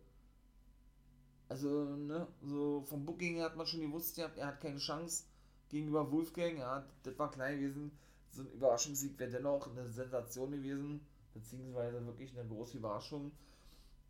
Also, 1.47 1.95
ne, 1.95 2.27
so 2.41 2.81
vom 2.81 3.05
Booking 3.05 3.41
hat 3.41 3.55
man 3.55 3.65
schon 3.65 3.79
gewusst, 3.79 4.19
er 4.19 4.29
hat 4.45 4.59
keine 4.59 4.77
Chance 4.77 5.23
gegenüber 5.69 6.11
Wolfgang, 6.11 6.59
ja, 6.59 6.85
das 7.03 7.17
war 7.17 7.31
klein 7.31 7.59
gewesen. 7.59 7.91
So 8.31 8.41
ein 8.41 8.51
Überraschungssieg 8.51 9.17
wäre 9.17 9.31
dennoch 9.31 9.67
eine 9.69 9.87
Sensation 9.87 10.51
gewesen, 10.51 10.99
beziehungsweise 11.33 12.05
wirklich 12.05 12.37
eine 12.37 12.47
große 12.47 12.77
Überraschung. 12.77 13.31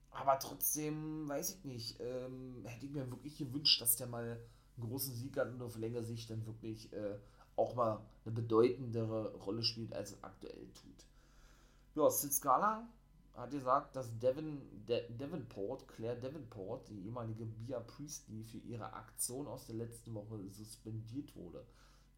Aber 0.09 0.39
trotzdem, 0.39 1.29
weiß 1.29 1.57
ich 1.57 1.65
nicht, 1.65 1.99
ähm, 1.99 2.65
hätte 2.65 2.87
ich 2.87 2.91
mir 2.91 3.09
wirklich 3.11 3.37
gewünscht, 3.37 3.79
dass 3.79 3.95
der 3.97 4.07
mal 4.07 4.41
einen 4.75 4.89
großen 4.89 5.13
Sieg 5.13 5.37
hat 5.37 5.49
und 5.49 5.61
auf 5.61 5.77
längere 5.77 6.03
Sicht 6.03 6.31
dann 6.31 6.47
wirklich 6.47 6.91
äh, 6.93 7.19
auch 7.55 7.75
mal 7.75 8.03
eine 8.25 8.33
bedeutendere 8.33 9.35
Rolle 9.35 9.63
spielt, 9.63 9.93
als 9.93 10.13
es 10.13 10.23
aktuell 10.23 10.67
tut. 10.73 11.05
Ja, 11.97 12.11
Sid 12.11 12.31
Scala 12.31 12.87
hat 13.33 13.49
gesagt, 13.49 13.95
dass 13.95 14.19
Devin, 14.19 14.61
De 14.87 15.11
Davenport, 15.17 15.87
Claire 15.87 16.15
Davenport, 16.15 16.87
die 16.89 17.05
ehemalige 17.07 17.43
Bia 17.43 17.79
Priestley, 17.79 18.43
für 18.43 18.59
ihre 18.59 18.93
Aktion 18.93 19.47
aus 19.47 19.65
der 19.65 19.77
letzten 19.77 20.13
Woche 20.13 20.47
suspendiert 20.51 21.35
wurde. 21.35 21.65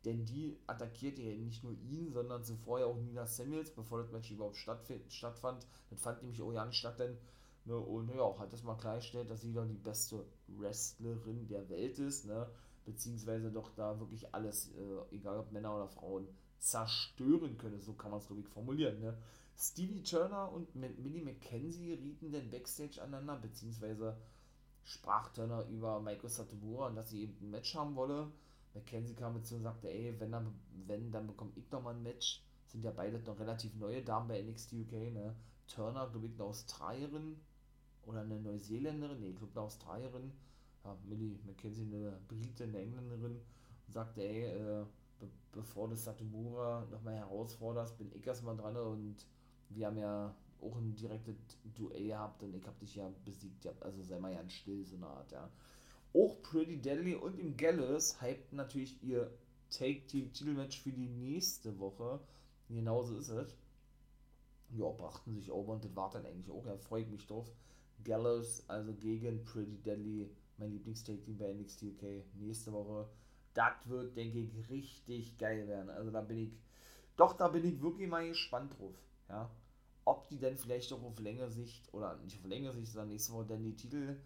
Denn 0.04 0.26
die 0.26 0.60
attackierte 0.68 1.22
ja 1.22 1.34
nicht 1.34 1.64
nur 1.64 1.72
ihn, 1.72 2.12
sondern 2.12 2.44
zuvor 2.44 2.82
ja 2.82 2.88
auch 2.88 2.98
Nina 2.98 3.26
Samuels, 3.26 3.72
bevor 3.72 4.00
das 4.00 4.12
Match 4.12 4.30
überhaupt 4.32 4.58
stattfand. 4.58 5.66
Das 5.90 6.02
fand 6.02 6.24
nämlich 6.24 6.42
auch 6.42 6.52
ja 6.52 6.70
statt, 6.74 7.00
denn 7.00 7.18
ne, 7.64 7.78
und 7.78 8.10
ja, 8.10 8.38
hat 8.38 8.52
das 8.52 8.64
mal 8.64 8.76
klargestellt, 8.76 9.32
dass 9.32 9.40
sie 9.40 9.54
doch 9.54 9.66
die 9.66 9.78
beste 9.78 10.26
Wrestlerin 10.48 11.48
der 11.48 11.70
Welt 11.70 12.00
ist, 12.00 12.26
ne? 12.26 12.50
beziehungsweise 12.84 13.50
doch 13.50 13.74
da 13.76 13.98
wirklich 13.98 14.34
alles, 14.36 14.74
äh, 14.76 15.16
egal 15.16 15.40
ob 15.40 15.54
Männer 15.54 15.74
oder 15.74 15.88
Frauen, 15.88 16.28
zerstören 16.58 17.58
könne, 17.58 17.80
so 17.80 17.94
kann 17.94 18.12
man 18.12 18.20
es 18.20 18.30
ich 18.30 18.48
formulieren. 18.50 19.00
Ne? 19.00 19.18
Stevie 19.62 20.04
Turner 20.04 20.50
und 20.54 20.74
Millie 20.74 21.22
McKenzie 21.22 21.92
rieten 21.92 22.32
denn 22.32 22.50
Backstage 22.50 23.01
aneinander, 23.01 23.36
beziehungsweise 23.36 24.16
sprach 24.84 25.34
Turner 25.34 25.66
über 25.68 26.00
Michael 26.00 26.30
Satomura 26.30 26.88
und 26.88 26.96
dass 26.96 27.10
sie 27.10 27.24
eben 27.24 27.36
ein 27.42 27.51
Match 27.51 27.75
haben 27.75 27.94
wolle. 27.98 28.32
McKenzie 28.74 29.16
kam 29.16 29.34
dazu 29.34 29.56
und 29.56 29.63
sagte, 29.63 29.89
ey, 29.89 30.18
wenn 30.18 30.32
dann, 30.32 30.58
wenn, 30.88 31.12
dann 31.12 31.28
bekomme 31.28 31.51
ich 31.56 31.70
nochmal 31.72 31.94
ein 31.94 32.04
Match. 32.04 32.42
Sind 32.68 32.86
ja 32.86 32.92
beide 32.92 33.20
noch 33.20 33.38
relativ 33.38 33.75
neue 33.75 34.01
Damen 34.01 34.30
bei 34.30 34.42
NXT 34.42 34.74
UK, 34.74 34.92
ne? 35.12 35.36
Turner, 35.68 36.08
glaube 36.10 36.28
ich, 36.28 36.34
eine 36.36 36.44
Australierin 36.46 37.36
oder 38.06 38.22
eine 38.22 38.39
Neuseeländerin, 38.39 39.20
nee, 39.20 39.32
ich 39.32 39.36
glaube 39.36 39.51
eine 39.56 39.66
Australierin. 39.66 40.32
Ja, 40.86 40.98
Millie 41.04 41.38
McKenzie, 41.46 41.82
eine 41.82 42.18
Britin, 42.30 42.70
eine 42.70 42.80
Engländerin, 42.80 43.42
und 43.88 43.94
sagte, 43.94 44.22
ey, 44.22 44.46
äh, 44.46 44.86
be 45.20 45.28
bevor 45.51 45.89
du 45.89 45.98
Satomura 45.98 46.88
nochmal 46.89 47.16
herausforderst, 47.16 47.98
bin 47.98 48.10
ich 48.13 48.25
erstmal 48.25 48.56
dran 48.56 48.78
und 48.78 49.25
wir 49.70 49.88
haben 49.88 49.98
ja 49.98 50.36
auch 50.62 50.76
ein 50.76 50.94
direktes 50.96 51.36
Duell 51.76 52.08
gehabt 52.08 52.44
und 52.44 52.54
ich 52.56 52.66
habe 52.66 52.80
dich 52.80 52.96
ja 52.96 53.10
besiegt, 53.24 53.68
also 53.82 54.04
sei 54.04 54.20
mal 54.20 54.34
ja 54.34 54.40
ein 54.40 54.50
still, 54.50 54.86
so 54.86 54.96
eine 54.98 55.08
Art, 55.08 55.32
ja. 55.32 55.50
Auch 56.14 56.42
Pretty 56.42 56.82
Deadly 56.82 57.16
und 57.16 57.40
im 57.40 57.56
Gallus 57.56 58.20
hypten 58.22 58.58
natürlich 58.58 59.02
ihr 59.04 59.32
Take-Team-Titelmatch 59.70 60.82
für 60.82 60.92
die 60.92 61.08
nächste 61.08 61.78
Woche. 61.80 62.20
Genauso 62.68 63.18
ist 63.18 63.30
es. 63.30 63.56
Ja, 64.72 64.90
brachten 64.90 65.36
sich 65.36 65.52
over 65.52 65.74
und 65.74 65.86
das 65.86 65.96
war 65.96 66.10
dann 66.10 66.26
eigentlich 66.26 66.50
auch, 66.50 66.66
ja, 66.66 66.78
freut 66.78 67.10
mich 67.10 67.26
drauf. 67.28 67.52
Gallows, 68.04 68.64
also 68.68 68.94
gegen 68.94 69.44
Pretty 69.44 69.78
Deadly, 69.78 70.30
mein 70.58 70.72
Lieblings-Take-Team 70.72 71.38
bei 71.38 71.54
NXT 71.54 71.84
UK, 71.84 72.04
nächste 72.36 72.72
Woche. 72.74 73.08
Das 73.54 73.74
wird, 73.86 74.16
denke 74.16 74.40
ich, 74.40 74.70
richtig 74.70 75.38
geil 75.38 75.68
werden. 75.68 75.90
Also 75.90 76.12
da 76.12 76.22
bin 76.22 76.38
ich, 76.38 76.52
doch, 77.18 77.34
da 77.34 77.48
bin 77.48 77.66
ich 77.66 77.82
wirklich 77.82 78.08
mal 78.08 78.28
gespannt 78.28 78.74
drauf, 78.78 78.96
ja 79.30 79.50
ob 80.10 80.28
die 80.28 80.40
denn 80.40 80.58
vielleicht 80.58 80.92
auch 80.92 81.04
auf 81.04 81.20
längere 81.20 81.52
Sicht, 81.52 81.94
oder 81.94 82.18
nicht 82.18 82.40
auf 82.40 82.46
längere 82.46 82.76
Sicht, 82.76 82.92
sondern 82.92 83.10
nächste 83.10 83.32
Woche 83.34 83.46
dann 83.46 83.64
die 83.64 83.76
Titel 83.76 84.18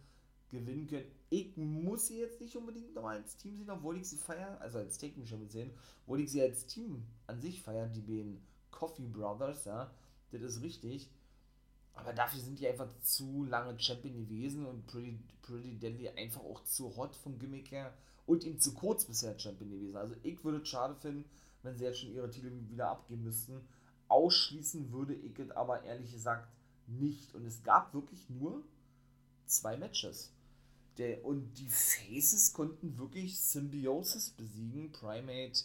gewinnen 0.50 0.88
können. 0.88 1.12
Ich 1.30 1.58
muss 1.58 2.08
sie 2.08 2.20
jetzt 2.20 2.40
nicht 2.40 2.56
unbedingt 2.56 2.96
nochmal 2.96 3.18
als 3.18 3.36
Team 3.36 3.58
sehen, 3.58 3.70
obwohl 3.70 3.98
ich 3.98 4.08
sie 4.08 4.18
feiere, 4.18 4.62
also 4.62 4.78
als 4.78 4.98
Taken 4.98 5.28
schon 5.28 5.50
sehen, 5.50 5.72
obwohl 6.06 6.22
ich 6.22 6.32
sie 6.32 6.42
als 6.42 6.68
Team 6.68 7.06
an 7.28 7.42
sich 7.42 7.62
feiere, 7.62 7.88
die 7.88 8.02
beiden 8.02 8.42
Coffee 8.72 9.08
Brothers, 9.08 9.66
ja, 9.66 9.92
das 10.32 10.42
ist 10.42 10.62
richtig. 10.62 11.10
Aber 11.96 12.14
dafür 12.14 12.40
sind 12.40 12.60
die 12.60 12.68
einfach 12.68 12.90
zu 13.02 13.44
lange 13.44 13.78
Champion 13.78 14.16
gewesen 14.16 14.66
und 14.66 14.88
Pretty, 14.88 15.20
Pretty 15.42 15.78
Deadly 15.78 16.10
einfach 16.10 16.42
auch 16.42 16.64
zu 16.64 16.96
hot 16.96 17.16
vom 17.16 17.38
Gimmick 17.38 17.72
her 17.72 17.94
und 18.26 18.46
ihm 18.46 18.58
zu 18.58 18.74
kurz 18.74 19.06
bisher 19.06 19.38
Champion 19.38 19.70
gewesen. 19.70 19.98
Also 19.98 20.16
ich 20.24 20.44
würde 20.44 20.60
es 20.60 20.68
schade 20.70 20.96
finden, 20.96 21.26
wenn 21.62 21.78
sie 21.78 21.84
jetzt 21.84 22.00
schon 22.00 22.14
ihre 22.14 22.30
Titel 22.30 22.52
wieder 22.70 22.90
abgeben 22.90 23.24
müssten. 23.24 23.62
Ausschließen 24.14 24.92
würde 24.92 25.16
ich 25.16 25.40
es 25.40 25.50
aber 25.50 25.84
ehrlich 25.84 26.12
gesagt 26.12 26.48
nicht. 26.86 27.34
Und 27.34 27.46
es 27.48 27.64
gab 27.64 27.96
wirklich 27.96 28.30
nur 28.30 28.64
zwei 29.48 29.76
Matches. 29.76 30.32
Der, 31.00 31.26
und 31.26 31.56
die 31.56 31.68
Faces 31.68 32.54
konnten 32.54 32.96
wirklich 33.00 33.40
Symbiosis 33.40 34.30
besiegen. 34.30 34.92
Primate, 34.92 35.64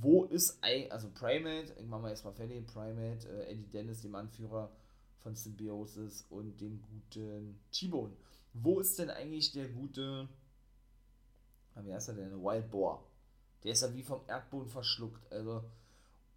wo 0.00 0.24
ist 0.24 0.58
ein, 0.60 0.90
also 0.90 1.08
Primate, 1.14 1.72
mach 1.84 2.00
mal 2.00 2.10
erstmal 2.10 2.34
fertig, 2.34 2.66
Primate, 2.66 3.28
äh, 3.28 3.52
Eddie 3.52 3.68
Dennis, 3.68 4.02
dem 4.02 4.16
Anführer 4.16 4.72
von 5.20 5.36
Symbiosis 5.36 6.26
und 6.30 6.60
dem 6.60 6.82
guten 6.82 7.60
T-Bone. 7.70 8.16
Wo 8.54 8.80
ist 8.80 8.98
denn 8.98 9.10
eigentlich 9.10 9.52
der 9.52 9.68
gute, 9.68 10.28
wie 11.76 11.94
heißt 11.94 12.08
er 12.08 12.14
denn, 12.14 12.42
Wild 12.42 12.68
Boar? 12.72 13.04
Der 13.62 13.72
ist 13.72 13.82
ja 13.82 13.94
wie 13.94 14.02
vom 14.02 14.22
Erdboden 14.26 14.68
verschluckt, 14.68 15.32
also, 15.32 15.62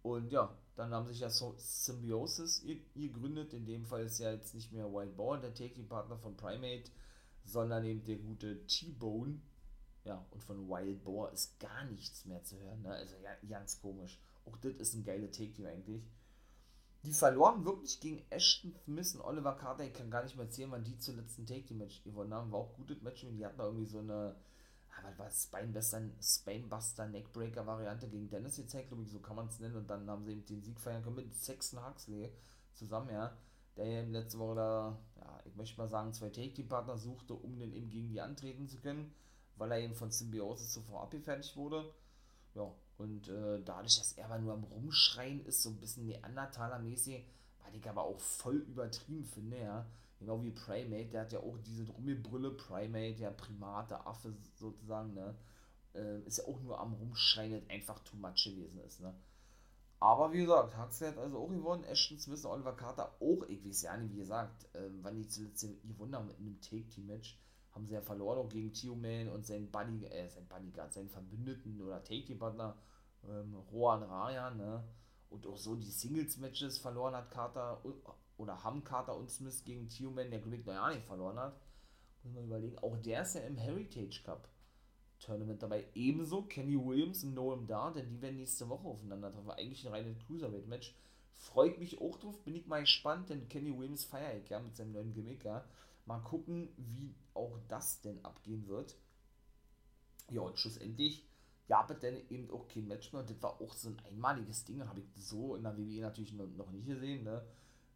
und 0.02 0.30
ja, 0.30 0.56
dann 0.74 0.92
haben 0.92 1.06
sich 1.06 1.20
ja 1.20 1.28
so 1.28 1.54
Symbiosis 1.58 2.64
gegründet. 2.94 3.52
In 3.52 3.66
dem 3.66 3.84
Fall 3.84 4.04
ist 4.04 4.18
ja 4.18 4.32
jetzt 4.32 4.54
nicht 4.54 4.72
mehr 4.72 4.92
Wild 4.92 5.16
Boar 5.16 5.38
der 5.38 5.54
Taking-Partner 5.54 6.16
von 6.16 6.36
Primate, 6.36 6.90
sondern 7.44 7.84
eben 7.84 8.04
der 8.04 8.16
gute 8.16 8.66
T-Bone. 8.66 9.40
Ja, 10.04 10.24
und 10.30 10.42
von 10.42 10.68
Wild 10.68 11.04
Boar 11.04 11.32
ist 11.32 11.60
gar 11.60 11.84
nichts 11.84 12.24
mehr 12.24 12.42
zu 12.42 12.58
hören. 12.58 12.82
Ne? 12.82 12.90
Also 12.90 13.16
ja, 13.22 13.30
ganz 13.48 13.80
komisch. 13.80 14.18
Auch 14.46 14.56
das 14.56 14.74
ist 14.74 14.94
ein 14.94 15.04
geiler 15.04 15.30
Take-Team 15.30 15.66
eigentlich. 15.66 16.02
Die 17.04 17.12
verloren 17.12 17.64
wirklich 17.64 18.00
gegen 18.00 18.24
Ashton 18.30 18.74
Smith 18.84 19.14
und 19.14 19.22
Oliver 19.22 19.56
Carter. 19.56 19.84
Ich 19.84 19.92
kann 19.92 20.10
gar 20.10 20.22
nicht 20.22 20.36
mehr 20.36 20.46
erzählen, 20.46 20.70
wann 20.70 20.84
die 20.84 20.98
zuletzt 20.98 21.38
ein 21.38 21.46
Take-Team-Match 21.46 22.02
gewonnen 22.02 22.32
haben. 22.32 22.50
War 22.50 22.60
auch 22.60 22.74
gutes 22.74 23.02
Match 23.02 23.26
die 23.28 23.44
hatten 23.44 23.58
da 23.58 23.66
irgendwie 23.66 23.86
so 23.86 23.98
eine 23.98 24.36
aber 24.98 25.18
war 25.18 25.30
Spinebuster, 25.30 26.02
Spinebuster 26.20 27.06
Neckbreaker 27.08 27.66
Variante 27.66 28.08
gegen 28.08 28.28
Dennis 28.28 28.56
gezeigt, 28.56 28.88
glaube 28.88 29.02
ich, 29.04 29.10
so 29.10 29.20
kann 29.20 29.36
man 29.36 29.46
es 29.46 29.58
nennen. 29.58 29.76
Und 29.76 29.88
dann 29.88 30.08
haben 30.08 30.24
sie 30.24 30.32
eben 30.32 30.44
den 30.44 30.62
Sieg 30.62 30.78
feiern 30.80 31.02
können 31.02 31.16
mit 31.16 31.34
Sexton 31.34 31.84
Huxley 31.84 32.30
zusammen, 32.74 33.10
ja. 33.10 33.36
Der 33.76 33.86
ja 33.86 34.02
letzte 34.02 34.38
Woche 34.38 34.56
da, 34.56 34.98
ja, 35.16 35.40
ich 35.46 35.56
möchte 35.56 35.78
mal 35.78 35.88
sagen, 35.88 36.12
zwei 36.12 36.28
Take-Team-Partner 36.28 36.98
suchte, 36.98 37.34
um 37.34 37.58
den 37.58 37.72
eben 37.72 37.88
gegen 37.88 38.10
die 38.10 38.20
antreten 38.20 38.68
zu 38.68 38.78
können, 38.78 39.14
weil 39.56 39.72
er 39.72 39.80
eben 39.80 39.94
von 39.94 40.10
Symbiosis 40.10 40.72
zuvor 40.72 41.04
abgefertigt 41.04 41.56
wurde. 41.56 41.90
Ja, 42.54 42.70
und 42.98 43.28
äh, 43.28 43.62
dadurch, 43.64 43.96
dass 43.96 44.12
er 44.12 44.26
aber 44.26 44.38
nur 44.38 44.52
am 44.52 44.64
Rumschreien 44.64 45.44
ist, 45.46 45.62
so 45.62 45.70
ein 45.70 45.80
bisschen 45.80 46.06
Neandertaler-mäßig, 46.06 47.24
weil 47.62 47.74
ich 47.74 47.88
aber 47.88 48.02
auch 48.02 48.20
voll 48.20 48.56
übertrieben 48.56 49.24
finde, 49.24 49.58
ja 49.58 49.86
Genau 50.22 50.40
wie 50.44 50.52
Primate, 50.52 51.06
der 51.06 51.22
hat 51.22 51.32
ja 51.32 51.40
auch 51.40 51.58
diese 51.66 51.84
Drummelbrille, 51.84 52.52
Primate, 52.52 53.16
der 53.16 53.32
Primat, 53.32 53.90
der 53.90 54.06
Affe 54.06 54.32
sozusagen, 54.54 55.14
ne? 55.14 55.34
Äh, 55.94 56.20
ist 56.20 56.38
ja 56.38 56.44
auch 56.44 56.60
nur 56.60 56.78
am 56.78 56.92
Rumschreien, 56.92 57.68
einfach 57.68 57.98
too 58.04 58.16
much 58.16 58.44
gewesen 58.44 58.78
ist, 58.86 59.00
ne? 59.00 59.12
Aber 59.98 60.32
wie 60.32 60.38
gesagt, 60.38 60.78
Huxley 60.78 61.08
hat 61.08 61.18
also 61.18 61.38
auch 61.38 61.48
gewonnen, 61.48 61.82
Ashton 61.82 62.20
Smith 62.20 62.44
und 62.44 62.52
Oliver 62.52 62.76
Carter 62.76 63.16
auch, 63.20 63.42
ich 63.48 63.64
weiß 63.64 63.82
ja 63.82 63.96
nicht, 63.96 64.12
wie 64.12 64.18
gesagt, 64.18 64.64
äh, 64.76 64.88
wann 65.00 65.16
die 65.16 65.26
zuletzt 65.26 65.66
gewonnen 65.82 66.14
haben 66.14 66.28
mit 66.28 66.38
einem 66.38 66.60
Take-Team-Match, 66.60 67.36
haben 67.72 67.86
sie 67.86 67.94
ja 67.94 68.00
verloren, 68.00 68.38
auch 68.38 68.48
gegen 68.48 68.72
Tio 68.72 68.94
Man 68.94 69.28
und 69.28 69.44
seinen 69.44 69.72
Buddy, 69.72 70.04
äh, 70.06 70.28
sein 70.28 70.46
Bodyguard, 70.46 70.92
seinen 70.92 71.08
Verbündeten 71.08 71.80
oder 71.80 72.04
Take-Team-Partner, 72.04 72.76
ähm, 73.28 73.56
Rohan 73.72 74.04
Rayan, 74.04 74.56
ne? 74.56 74.84
Und 75.30 75.48
auch 75.48 75.56
so 75.56 75.74
die 75.74 75.90
Singles-Matches 75.90 76.78
verloren 76.78 77.16
hat 77.16 77.30
Carter 77.30 77.84
oder 78.36 78.62
haben 78.64 78.84
Carter 78.84 79.16
und 79.16 79.30
Smith 79.30 79.64
gegen 79.64 79.88
Tioman, 79.88 80.30
der 80.30 80.40
Glück 80.40 80.66
noch 80.66 80.74
ja 80.74 80.90
nicht 80.90 81.06
verloren 81.06 81.38
hat. 81.38 81.60
Muss 82.22 82.34
man 82.34 82.44
überlegen. 82.44 82.78
Auch 82.78 82.96
der 82.98 83.22
ist 83.22 83.34
ja 83.34 83.42
im 83.42 83.56
Heritage 83.56 84.22
Cup 84.24 84.48
Tournament 85.18 85.62
dabei. 85.62 85.86
Ebenso 85.94 86.42
Kenny 86.42 86.76
Williams 86.76 87.24
und 87.24 87.34
Noam 87.34 87.66
Dar, 87.66 87.92
denn 87.92 88.08
die 88.10 88.20
werden 88.20 88.36
nächste 88.36 88.68
Woche 88.68 88.88
aufeinander 88.88 89.30
treffen. 89.30 89.50
Eigentlich 89.50 89.86
ein 89.86 89.92
reines 89.92 90.18
Cruiserweight-Match. 90.26 90.94
Freut 91.32 91.78
mich 91.78 92.00
auch 92.00 92.18
drauf, 92.18 92.42
bin 92.44 92.54
ich 92.54 92.66
mal 92.66 92.80
gespannt, 92.80 93.30
denn 93.30 93.48
Kenny 93.48 93.76
Williams 93.76 94.04
feiert 94.04 94.48
ja 94.48 94.60
mit 94.60 94.76
seinem 94.76 94.92
neuen 94.92 95.12
Gimmick, 95.12 95.44
ja. 95.44 95.64
Mal 96.06 96.20
gucken, 96.20 96.68
wie 96.76 97.14
auch 97.34 97.58
das 97.68 98.00
denn 98.00 98.24
abgehen 98.24 98.66
wird. 98.66 98.96
Ja, 100.30 100.42
und 100.42 100.58
schlussendlich 100.58 101.26
gab 101.68 101.90
es 101.90 102.00
denn 102.00 102.16
eben 102.28 102.50
auch 102.50 102.66
kein 102.68 102.88
Match 102.88 103.12
mehr. 103.12 103.22
Das 103.22 103.40
war 103.42 103.60
auch 103.60 103.72
so 103.72 103.88
ein 103.88 104.02
einmaliges 104.08 104.64
Ding, 104.64 104.86
habe 104.86 105.00
ich 105.00 105.06
so 105.14 105.54
in 105.54 105.62
der 105.62 105.76
WWE 105.76 106.00
natürlich 106.00 106.32
noch 106.32 106.70
nicht 106.70 106.86
gesehen, 106.86 107.24
ne 107.24 107.44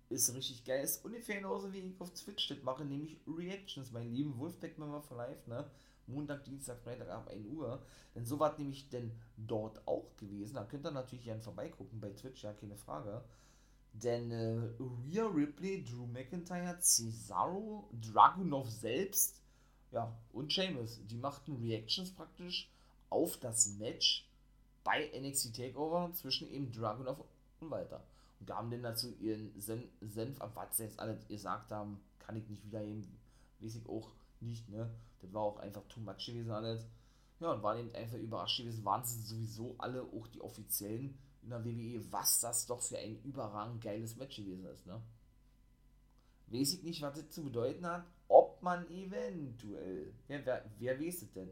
ist 0.08 0.34
richtig 0.34 0.64
geil. 0.64 0.84
Ist 0.84 1.04
ungefähr 1.04 1.36
genauso 1.36 1.72
wie 1.72 1.80
ich 1.80 2.00
auf 2.00 2.12
Twitch 2.12 2.48
das 2.48 2.62
mache, 2.62 2.84
nämlich 2.84 3.18
Reactions, 3.26 3.90
mein 3.92 4.12
lieben 4.12 4.38
Wolfpack 4.38 4.78
Member 4.78 5.02
for 5.02 5.16
Life, 5.16 5.48
ne? 5.48 5.68
Montag, 6.06 6.44
Dienstag, 6.44 6.78
Freitag 6.78 7.08
ab 7.08 7.28
1 7.28 7.46
Uhr. 7.48 7.82
Denn 8.14 8.24
so 8.24 8.38
war 8.38 8.56
nämlich 8.56 8.88
denn 8.88 9.10
dort 9.36 9.86
auch 9.88 10.16
gewesen. 10.16 10.54
Da 10.54 10.64
könnt 10.64 10.86
ihr 10.86 10.92
natürlich 10.92 11.24
gerne 11.24 11.40
vorbeigucken 11.40 12.00
bei 12.00 12.10
Twitch, 12.10 12.44
ja, 12.44 12.52
keine 12.52 12.76
Frage. 12.76 13.24
Denn 13.92 14.30
äh, 14.30 14.60
Rhea 14.78 15.26
Ripley, 15.26 15.84
Drew 15.84 16.06
McIntyre, 16.06 16.78
Cesaro, 16.80 17.88
Dragunov 18.00 18.70
selbst, 18.70 19.40
ja, 19.90 20.16
und 20.32 20.52
Sheamus, 20.52 21.00
die 21.06 21.16
machten 21.16 21.56
Reactions 21.56 22.12
praktisch 22.12 22.70
auf 23.10 23.38
das 23.38 23.68
Match 23.78 24.28
bei 24.84 25.10
NXT 25.18 25.56
Takeover 25.56 26.12
zwischen 26.12 26.48
eben 26.50 26.70
Dragunov 26.70 27.24
und 27.60 27.70
Walter 27.70 28.04
und 28.40 28.50
haben 28.50 28.70
dann 28.70 28.82
dazu 28.82 29.14
ihren 29.18 29.58
Sen 29.60 29.84
Senf 30.00 30.40
ab, 30.40 30.52
was 30.54 30.76
sie 30.76 30.84
jetzt 30.84 31.00
alle 31.00 31.18
gesagt 31.28 31.70
haben, 31.70 32.00
kann 32.18 32.36
ich 32.36 32.48
nicht 32.48 32.64
wiedergeben, 32.64 33.18
weiß 33.60 33.76
ich 33.76 33.88
auch 33.88 34.12
nicht, 34.40 34.68
ne? 34.68 34.90
Das 35.20 35.32
war 35.32 35.42
auch 35.42 35.58
einfach 35.58 35.82
too 35.88 36.00
much 36.00 36.26
gewesen 36.26 36.50
alles. 36.50 36.86
Ja, 37.40 37.52
und 37.52 37.62
waren 37.62 37.78
eben 37.78 37.94
einfach 37.94 38.18
überrascht 38.18 38.58
gewesen, 38.58 38.84
waren 38.84 39.04
sie 39.04 39.20
sowieso 39.22 39.74
alle, 39.78 40.02
auch 40.02 40.26
die 40.28 40.40
Offiziellen 40.40 41.18
in 41.42 41.50
der 41.50 41.64
WWE, 41.64 42.04
was 42.10 42.40
das 42.40 42.66
doch 42.66 42.82
für 42.82 42.98
ein 42.98 43.22
überragend 43.22 43.82
geiles 43.82 44.16
Match 44.16 44.36
gewesen 44.36 44.66
ist, 44.66 44.86
ne? 44.86 45.00
Weiß 46.48 46.74
ich 46.74 46.82
nicht, 46.82 47.02
was 47.02 47.18
das 47.18 47.30
zu 47.30 47.44
bedeuten 47.44 47.86
hat, 47.86 48.06
ob 48.28 48.62
man 48.62 48.88
eventuell, 48.90 50.12
wer, 50.28 50.46
wer, 50.46 50.70
wer 50.78 51.00
weiß 51.00 51.22
es 51.22 51.32
denn? 51.32 51.50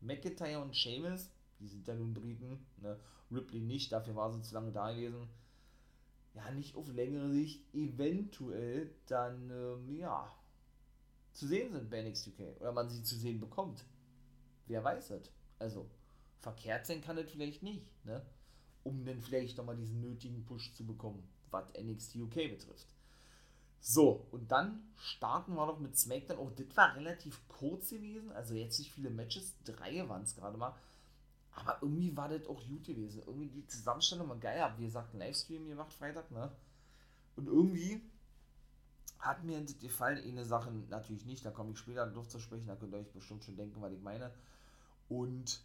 McIntyre 0.00 0.60
und 0.60 0.74
Seamus, 0.74 1.30
die 1.58 1.66
sind 1.66 1.88
ja 1.88 1.94
nun 1.94 2.14
Briten, 2.14 2.66
ne? 2.78 2.98
Ripley 3.30 3.60
nicht, 3.60 3.92
dafür 3.92 4.14
war 4.14 4.32
sie 4.32 4.42
zu 4.42 4.54
lange 4.54 4.72
da 4.72 4.92
gewesen 4.92 5.28
ja, 6.34 6.50
nicht 6.50 6.76
auf 6.76 6.88
längere 6.88 7.30
Sicht 7.30 7.62
eventuell 7.74 8.94
dann, 9.06 9.50
ähm, 9.50 9.96
ja, 9.96 10.32
zu 11.32 11.46
sehen 11.46 11.72
sind 11.72 11.90
bei 11.90 12.02
NXT 12.02 12.28
UK 12.28 12.60
oder 12.60 12.72
man 12.72 12.88
sie 12.88 13.02
zu 13.02 13.16
sehen 13.16 13.40
bekommt. 13.40 13.84
Wer 14.66 14.82
weiß 14.84 15.08
das? 15.08 15.30
Also, 15.58 15.88
verkehrt 16.40 16.86
sein 16.86 17.00
kann 17.00 17.16
das 17.16 17.30
vielleicht 17.30 17.62
nicht, 17.62 17.86
ne? 18.04 18.24
Um 18.84 19.04
dann 19.04 19.20
vielleicht 19.20 19.58
nochmal 19.58 19.76
diesen 19.76 20.00
nötigen 20.00 20.44
Push 20.44 20.74
zu 20.74 20.86
bekommen. 20.86 21.28
was 21.50 21.72
NXT 21.72 22.16
UK 22.16 22.34
betrifft. 22.50 22.94
So, 23.80 24.26
und 24.32 24.50
dann 24.50 24.82
starten 24.96 25.54
wir 25.54 25.66
doch 25.66 25.78
mit 25.78 25.96
SmackDown. 25.96 26.38
Auch 26.38 26.50
das 26.50 26.76
war 26.76 26.94
relativ 26.96 27.40
kurz 27.48 27.90
gewesen, 27.90 28.30
also 28.32 28.54
jetzt 28.54 28.78
nicht 28.78 28.92
viele 28.92 29.10
Matches, 29.10 29.54
drei 29.64 30.06
waren 30.08 30.22
es 30.22 30.34
gerade 30.34 30.58
mal. 30.58 30.74
Aber 31.58 31.78
irgendwie 31.82 32.16
war 32.16 32.28
das 32.28 32.46
auch 32.46 32.64
gut 32.68 32.84
gewesen. 32.84 33.22
Irgendwie 33.26 33.48
die 33.48 33.66
Zusammenstellung 33.66 34.28
war 34.28 34.36
geil. 34.36 34.72
Wie 34.76 34.84
gesagt 34.84 35.10
einen 35.10 35.20
Livestream 35.20 35.66
gemacht 35.66 35.92
Freitag, 35.92 36.30
ne? 36.30 36.52
Und 37.34 37.48
irgendwie 37.48 38.00
hat 39.18 39.42
mir 39.42 39.60
das 39.60 39.76
gefallen. 39.78 40.22
Eine 40.22 40.44
Sache 40.44 40.70
natürlich 40.88 41.26
nicht, 41.26 41.44
da 41.44 41.50
komme 41.50 41.72
ich 41.72 41.78
später 41.78 42.06
drauf 42.06 42.28
zu 42.28 42.38
sprechen, 42.38 42.68
da 42.68 42.76
könnt 42.76 42.94
ihr 42.94 43.00
euch 43.00 43.12
bestimmt 43.12 43.42
schon 43.42 43.56
denken, 43.56 43.82
was 43.82 43.92
ich 43.92 44.00
meine. 44.00 44.32
Und 45.08 45.60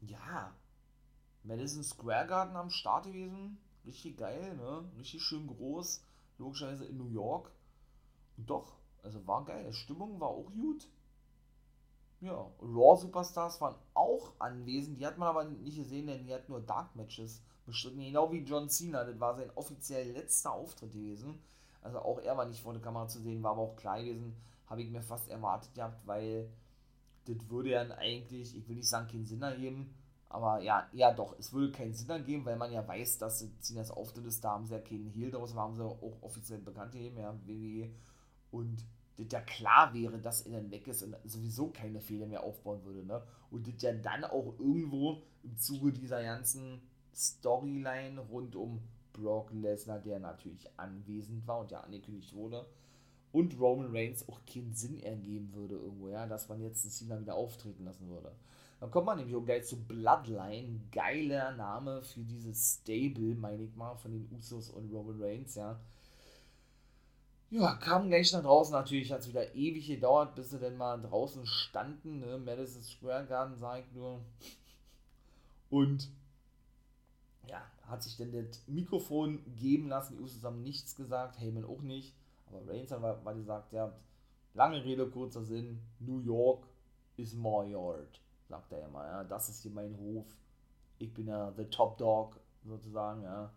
ja, 0.00 0.54
Madison 1.42 1.84
Square 1.84 2.26
Garden 2.26 2.56
am 2.56 2.70
Start 2.70 3.04
gewesen. 3.04 3.58
Richtig 3.84 4.16
geil, 4.16 4.56
ne? 4.56 4.90
Richtig 4.98 5.22
schön 5.22 5.46
groß. 5.46 6.02
Logischerweise 6.38 6.86
in 6.86 6.96
New 6.96 7.10
York. 7.10 7.50
Und 8.38 8.48
doch, 8.48 8.78
also 9.02 9.26
war 9.26 9.44
geil. 9.44 9.70
Stimmung 9.72 10.18
war 10.18 10.28
auch 10.28 10.50
gut. 10.50 10.88
Ja, 12.20 12.50
Raw 12.60 12.96
Superstars 13.00 13.60
waren 13.60 13.76
auch 13.94 14.32
anwesend. 14.38 14.98
Die 14.98 15.06
hat 15.06 15.18
man 15.18 15.28
aber 15.28 15.44
nicht 15.44 15.76
gesehen, 15.76 16.08
denn 16.08 16.26
die 16.26 16.34
hat 16.34 16.48
nur 16.48 16.60
Dark 16.60 16.96
Matches 16.96 17.42
bestritten. 17.64 18.00
Genau 18.00 18.32
wie 18.32 18.44
John 18.44 18.68
Cena. 18.68 19.04
Das 19.04 19.20
war 19.20 19.36
sein 19.36 19.50
offiziell 19.54 20.10
letzter 20.12 20.52
Auftritt 20.52 20.92
gewesen. 20.92 21.38
Also 21.82 22.00
auch 22.00 22.18
er 22.18 22.36
war 22.36 22.46
nicht 22.46 22.60
vor 22.60 22.72
der 22.72 22.82
Kamera 22.82 23.06
zu 23.06 23.20
sehen, 23.20 23.42
war 23.42 23.52
aber 23.52 23.62
auch 23.62 23.76
klein 23.76 24.04
gewesen. 24.04 24.36
Habe 24.66 24.82
ich 24.82 24.90
mir 24.90 25.00
fast 25.00 25.28
erwartet 25.28 25.74
gehabt, 25.74 26.06
weil 26.06 26.50
das 27.24 27.36
würde 27.48 27.70
ja 27.70 27.82
eigentlich, 27.96 28.56
ich 28.56 28.68
will 28.68 28.76
nicht 28.76 28.88
sagen, 28.88 29.06
keinen 29.06 29.26
Sinn 29.26 29.42
ergeben. 29.42 29.94
Aber 30.28 30.60
ja, 30.60 30.86
ja 30.92 31.12
doch, 31.12 31.38
es 31.38 31.52
würde 31.52 31.72
keinen 31.72 31.94
Sinn 31.94 32.10
ergeben, 32.10 32.44
weil 32.44 32.56
man 32.56 32.72
ja 32.72 32.86
weiß, 32.86 33.18
dass 33.18 33.46
Cenas 33.60 33.90
Auftritt 33.90 34.26
ist. 34.26 34.44
Da 34.44 34.50
haben 34.50 34.66
sie 34.66 34.74
ja 34.74 34.80
keinen 34.80 35.10
Heal 35.10 35.30
draus, 35.30 35.54
haben 35.54 35.76
sie 35.76 35.84
auch 35.84 35.98
offiziell 36.20 36.58
bekannt 36.58 36.92
gegeben, 36.92 37.18
ja, 37.18 37.34
WWE. 37.46 37.90
Und 38.50 38.84
das 39.18 39.32
ja 39.32 39.40
klar 39.40 39.92
wäre, 39.94 40.18
dass 40.18 40.42
er 40.42 40.52
dann 40.52 40.70
weg 40.70 40.86
ist 40.86 41.02
und 41.02 41.16
sowieso 41.24 41.68
keine 41.68 42.00
Fehler 42.00 42.26
mehr 42.26 42.42
aufbauen 42.42 42.84
würde, 42.84 43.04
ne? 43.04 43.22
Und 43.50 43.66
das 43.66 43.82
ja 43.82 43.92
dann 43.92 44.24
auch 44.24 44.58
irgendwo 44.58 45.22
im 45.42 45.56
Zuge 45.56 45.92
dieser 45.92 46.22
ganzen 46.22 46.80
Storyline 47.14 48.20
rund 48.20 48.54
um 48.54 48.80
Brock 49.12 49.50
Lesnar, 49.52 49.98
der 49.98 50.20
natürlich 50.20 50.68
anwesend 50.76 51.46
war 51.46 51.60
und 51.60 51.72
ja 51.72 51.80
angekündigt 51.80 52.32
wurde, 52.34 52.66
und 53.32 53.58
Roman 53.60 53.94
Reigns 53.94 54.26
auch 54.28 54.40
keinen 54.46 54.72
Sinn 54.72 55.00
ergeben 55.00 55.52
würde 55.52 55.74
irgendwo, 55.74 56.08
ja, 56.08 56.26
dass 56.26 56.48
man 56.48 56.62
jetzt 56.62 56.84
einen 56.84 56.92
Cena 56.92 57.20
wieder 57.20 57.34
auftreten 57.34 57.84
lassen 57.84 58.08
würde. 58.08 58.32
Dann 58.80 58.90
kommt 58.90 59.06
man 59.06 59.18
nämlich 59.18 59.34
auch 59.34 59.44
gleich 59.44 59.66
zu 59.66 59.84
Bloodline, 59.84 60.80
geiler 60.92 61.52
Name 61.56 62.00
für 62.02 62.20
dieses 62.20 62.78
Stable, 62.80 63.34
meine 63.34 63.64
ich 63.64 63.74
mal, 63.74 63.96
von 63.96 64.12
den 64.12 64.28
Usos 64.32 64.70
und 64.70 64.90
Roman 64.92 65.20
Reigns, 65.20 65.56
ja 65.56 65.80
ja, 67.50 67.74
kam 67.76 68.08
gleich 68.08 68.32
nach 68.32 68.42
draußen. 68.42 68.72
Natürlich 68.72 69.10
hat 69.12 69.20
es 69.20 69.28
wieder 69.28 69.54
ewig 69.54 69.86
gedauert, 69.86 70.34
bis 70.34 70.50
sie 70.50 70.58
denn 70.58 70.76
mal 70.76 71.00
draußen 71.00 71.46
standen. 71.46 72.20
Ne? 72.20 72.38
Madison 72.38 72.82
Square 72.82 73.26
Garden, 73.26 73.56
sag 73.56 73.80
ich 73.80 73.92
nur. 73.92 74.20
Und 75.70 76.10
ja, 77.46 77.62
hat 77.86 78.02
sich 78.02 78.16
denn 78.16 78.32
das 78.32 78.66
Mikrofon 78.66 79.40
geben 79.56 79.88
lassen. 79.88 80.16
Die 80.16 80.22
Usos 80.22 80.44
haben 80.44 80.62
nichts 80.62 80.94
gesagt, 80.94 81.40
Heyman 81.40 81.64
auch 81.64 81.80
nicht. 81.80 82.14
Aber 82.48 82.66
Reigns 82.66 82.90
hat 82.90 83.02
war 83.02 83.34
gesagt, 83.34 83.72
ja, 83.72 83.92
lange 84.54 84.84
Rede, 84.84 85.08
kurzer 85.08 85.44
Sinn. 85.44 85.80
New 86.00 86.20
York 86.20 86.66
is 87.16 87.34
my 87.34 87.70
yard, 87.70 88.20
sagt 88.48 88.72
er 88.72 88.86
immer. 88.86 89.04
Ja, 89.04 89.24
das 89.24 89.48
ist 89.48 89.62
hier 89.62 89.70
mein 89.70 89.96
Hof. 89.98 90.26
Ich 90.98 91.12
bin 91.12 91.28
ja 91.28 91.52
the 91.56 91.64
top 91.64 91.98
dog, 91.98 92.38
sozusagen, 92.64 93.22
ja. 93.22 93.52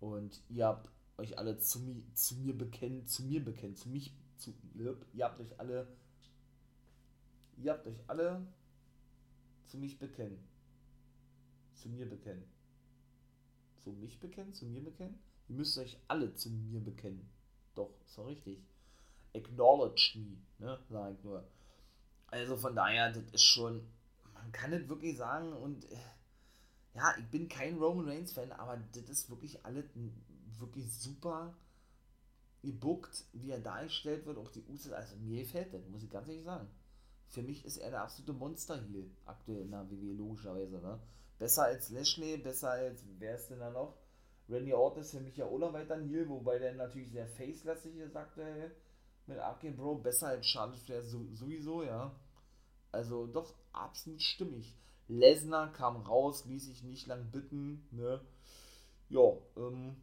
Und 0.00 0.42
ihr 0.50 0.66
habt 0.66 0.88
euch 1.18 1.38
alle 1.38 1.58
zu, 1.58 1.80
mi, 1.80 2.04
zu 2.14 2.36
mir 2.36 2.56
bekennen, 2.56 3.06
zu 3.06 3.22
mir 3.24 3.44
bekennen, 3.44 3.76
zu 3.76 3.88
mich, 3.88 4.12
zu, 4.36 4.54
ihr 4.74 5.24
habt 5.24 5.40
euch 5.40 5.58
alle, 5.58 5.86
ihr 7.56 7.72
habt 7.72 7.86
euch 7.86 7.98
alle 8.06 8.46
zu 9.66 9.78
mich 9.78 9.98
bekennen. 9.98 10.38
Zu 11.74 11.88
mir 11.88 12.08
bekennen. 12.08 12.44
Zu 13.82 13.90
mich 13.90 14.20
bekennen, 14.20 14.54
zu 14.54 14.66
mir 14.66 14.82
bekennen? 14.82 15.18
Ihr 15.48 15.56
müsst 15.56 15.76
euch 15.78 15.98
alle 16.08 16.34
zu 16.34 16.50
mir 16.50 16.80
bekennen. 16.80 17.28
Doch, 17.74 17.90
ist 18.06 18.16
doch 18.16 18.26
richtig. 18.26 18.62
Acknowledge 19.34 20.12
me, 20.16 20.36
ne, 20.58 20.78
sag 20.88 21.12
ich 21.12 21.24
nur. 21.24 21.44
Also 22.28 22.56
von 22.56 22.74
daher, 22.74 23.12
das 23.12 23.24
ist 23.32 23.42
schon, 23.42 23.86
man 24.32 24.52
kann 24.52 24.72
es 24.72 24.88
wirklich 24.88 25.16
sagen 25.16 25.52
und 25.52 25.90
äh, 25.90 25.96
ja, 26.94 27.14
ich 27.18 27.26
bin 27.26 27.48
kein 27.48 27.76
Roman 27.76 28.08
Reigns 28.08 28.32
Fan, 28.32 28.52
aber 28.52 28.76
das 28.92 29.08
ist 29.08 29.28
wirklich 29.28 29.64
alles 29.64 29.84
wirklich 30.60 30.92
super 30.92 31.54
gebuckt, 32.62 33.24
wie 33.32 33.50
er 33.50 33.60
dargestellt 33.60 34.26
wird, 34.26 34.38
auch 34.38 34.50
die 34.50 34.64
Usos, 34.64 34.92
also 34.92 35.16
mir 35.16 35.42
gefällt 35.42 35.72
das, 35.74 35.86
muss 35.88 36.02
ich 36.02 36.10
ganz 36.10 36.28
ehrlich 36.28 36.44
sagen. 36.44 36.68
Für 37.28 37.42
mich 37.42 37.64
ist 37.64 37.78
er 37.78 37.90
der 37.90 38.02
absolute 38.02 38.32
Monster-Heel 38.32 39.10
aktuell 39.26 39.62
in 39.62 39.70
der 39.70 39.90
WWE, 39.90 40.14
logischerweise, 40.14 40.78
ne? 40.78 41.00
Besser 41.38 41.64
als 41.64 41.90
Lashley, 41.90 42.36
besser 42.38 42.70
als, 42.70 43.04
wer 43.18 43.36
ist 43.36 43.48
denn 43.48 43.58
da 43.58 43.70
noch? 43.70 43.96
Randy 44.48 44.72
Orton 44.72 45.02
ist 45.02 45.10
für 45.10 45.20
mich 45.20 45.36
ja 45.36 45.46
auch 45.46 45.58
noch 45.58 45.72
weiter 45.72 45.94
ein 45.94 46.28
wobei 46.28 46.58
der 46.58 46.74
natürlich 46.74 47.10
sehr 47.10 47.26
face-lastig 47.26 47.96
ist 47.96 48.16
aktuell 48.16 48.74
mit 49.26 49.38
Arcane 49.38 49.74
Bro, 49.74 49.96
besser 49.96 50.28
als 50.28 50.46
Charlotte 50.46 50.80
Flair 50.80 51.02
sowieso, 51.02 51.82
ja. 51.82 52.14
Also 52.92 53.26
doch 53.26 53.54
absolut 53.72 54.22
stimmig. 54.22 54.76
Lesnar 55.08 55.72
kam 55.72 55.96
raus, 55.96 56.44
ließ 56.44 56.66
sich 56.66 56.82
nicht 56.82 57.06
lang 57.06 57.30
bitten, 57.30 57.86
ne? 57.90 58.20
Ja, 59.08 59.36
ähm, 59.56 59.96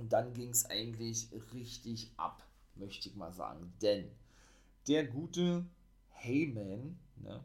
und 0.00 0.14
dann 0.14 0.32
ging 0.32 0.48
es 0.48 0.64
eigentlich 0.64 1.28
richtig 1.52 2.10
ab, 2.16 2.42
möchte 2.74 3.10
ich 3.10 3.16
mal 3.16 3.32
sagen. 3.32 3.72
Denn 3.82 4.10
der 4.88 5.06
gute 5.06 5.66
Heyman 6.08 6.98
ne, 7.16 7.44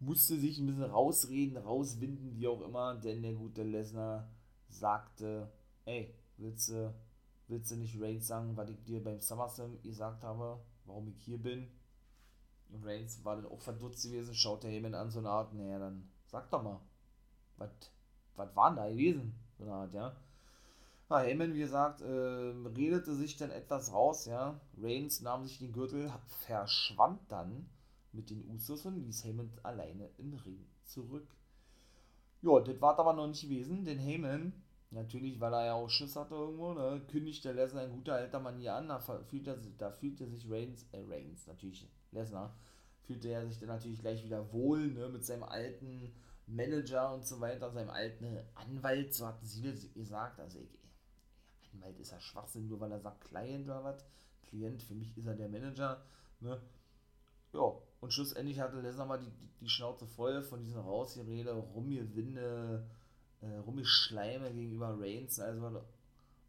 musste 0.00 0.36
sich 0.36 0.58
ein 0.58 0.66
bisschen 0.66 0.90
rausreden, 0.90 1.56
rauswinden, 1.56 2.34
wie 2.34 2.48
auch 2.48 2.60
immer, 2.62 2.96
denn 2.96 3.22
der 3.22 3.34
gute 3.34 3.62
Lesnar 3.62 4.28
sagte, 4.68 5.52
ey, 5.84 6.12
willst 6.36 6.70
du, 6.70 6.92
willst 7.46 7.70
du 7.70 7.76
nicht 7.76 8.00
Reigns 8.00 8.26
sagen, 8.26 8.56
was 8.56 8.68
ich 8.68 8.82
dir 8.82 9.02
beim 9.02 9.20
SummerSlam 9.20 9.80
gesagt 9.82 10.24
habe, 10.24 10.60
warum 10.84 11.06
ich 11.08 11.22
hier 11.22 11.38
bin? 11.38 11.68
Und 12.70 12.84
Reigns 12.84 13.24
war 13.24 13.36
dann 13.36 13.46
auch 13.46 13.60
verdutzt 13.60 14.02
gewesen, 14.02 14.34
schaute 14.34 14.66
Heyman 14.66 14.94
an, 14.94 15.10
so 15.12 15.20
eine 15.20 15.30
Art, 15.30 15.54
naja, 15.54 15.78
dann 15.78 16.10
sag 16.26 16.50
doch 16.50 16.62
mal, 16.62 16.80
was 17.56 18.56
war 18.56 18.70
denn 18.70 18.76
da 18.76 18.88
gewesen? 18.88 19.32
So 19.56 19.62
eine 19.62 19.72
Art, 19.72 19.94
ja. 19.94 20.16
Ja, 21.10 21.20
Heyman, 21.20 21.54
wie 21.54 21.60
gesagt, 21.60 22.02
äh, 22.02 22.06
redete 22.06 23.14
sich 23.14 23.36
dann 23.36 23.50
etwas 23.50 23.92
raus, 23.92 24.26
ja. 24.26 24.60
Reigns 24.78 25.20
nahm 25.22 25.46
sich 25.46 25.58
den 25.58 25.72
Gürtel, 25.72 26.12
verschwand 26.26 27.20
dann 27.28 27.68
mit 28.12 28.30
den 28.30 28.46
Usos 28.50 28.84
und 28.84 28.96
ließ 28.98 29.24
Heyman 29.24 29.50
alleine 29.62 30.10
im 30.18 30.34
Ring 30.34 30.66
zurück. 30.84 31.26
Ja, 32.42 32.60
das 32.60 32.80
war 32.80 32.98
aber 32.98 33.14
noch 33.14 33.26
nicht 33.26 33.42
gewesen, 33.42 33.84
denn 33.84 33.98
Heyman, 33.98 34.52
natürlich, 34.90 35.40
weil 35.40 35.52
er 35.54 35.66
ja 35.66 35.74
auch 35.74 35.88
Schiss 35.88 36.14
hatte 36.14 36.34
irgendwo, 36.34 36.72
ne, 36.74 37.00
kündigte 37.10 37.52
Lesnar 37.52 37.84
ein 37.84 37.92
guter 37.92 38.14
alter 38.14 38.40
Mann 38.40 38.58
hier 38.58 38.74
an, 38.74 38.88
da 38.88 38.98
fühlte, 39.00 39.58
da 39.78 39.90
fühlte 39.90 40.26
sich 40.28 40.48
Reigns, 40.48 40.86
äh, 40.92 41.02
Reigns, 41.08 41.46
natürlich, 41.46 41.88
Lesnar, 42.12 42.54
fühlte 43.02 43.28
er 43.28 43.46
sich 43.46 43.58
dann 43.58 43.68
natürlich 43.68 44.00
gleich 44.00 44.24
wieder 44.24 44.52
wohl, 44.52 44.88
ne, 44.88 45.08
mit 45.08 45.24
seinem 45.24 45.42
alten 45.44 46.12
Manager 46.46 47.14
und 47.14 47.26
so 47.26 47.40
weiter, 47.40 47.70
seinem 47.70 47.90
alten 47.90 48.38
Anwalt, 48.54 49.14
so 49.14 49.26
hatten 49.26 49.46
sie 49.46 49.62
gesagt, 49.94 50.38
also 50.40 50.58
ich, 50.60 50.78
Anwalt 51.78 51.98
ist 51.98 52.12
ja 52.12 52.20
Schwachsinn, 52.20 52.68
nur 52.68 52.80
weil 52.80 52.92
er 52.92 53.00
sagt 53.00 53.22
Client 53.22 53.66
oder 53.66 53.84
was. 53.84 54.04
Klient, 54.42 54.82
für 54.82 54.94
mich 54.94 55.16
ist 55.16 55.26
er 55.26 55.34
der 55.34 55.48
Manager. 55.48 56.02
Ne? 56.40 56.60
Ja, 57.52 57.72
und 58.00 58.12
schlussendlich 58.12 58.60
hatte 58.60 58.80
Lesnar 58.80 59.06
mal 59.06 59.18
die, 59.18 59.30
die, 59.30 59.48
die 59.60 59.68
Schnauze 59.68 60.06
voll 60.06 60.42
von 60.42 60.62
diesen 60.62 60.80
Rausgerede, 60.80 61.52
Rumgewinde, 61.52 62.86
äh, 63.40 63.56
Rumgeschleime 63.58 64.52
gegenüber 64.52 64.98
Reigns. 64.98 65.40
Also, 65.40 65.82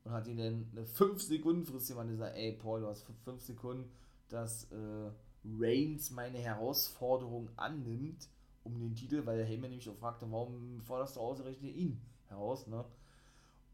und 0.03 0.11
hat 0.11 0.27
ihn 0.27 0.37
dann 0.37 0.67
eine 0.71 0.85
5 0.85 1.21
Sekunden 1.21 1.65
Frist 1.65 1.89
jemand 1.89 2.11
gesagt, 2.11 2.35
ey 2.35 2.53
Paul, 2.53 2.81
du 2.81 2.87
hast 2.87 3.05
5 3.25 3.41
Sekunden, 3.41 3.91
dass 4.29 4.65
äh, 4.71 5.11
Reigns 5.57 6.11
meine 6.11 6.37
Herausforderung 6.37 7.49
annimmt 7.55 8.27
um 8.63 8.79
den 8.79 8.95
Titel, 8.95 9.25
weil 9.25 9.43
Heyman 9.45 9.69
nämlich 9.69 9.89
auch 9.89 9.97
fragte, 9.97 10.29
warum 10.31 10.81
forderst 10.81 11.15
du 11.15 11.21
ausgerechnet 11.21 11.75
ihn 11.75 11.99
heraus, 12.27 12.67
ne? 12.67 12.85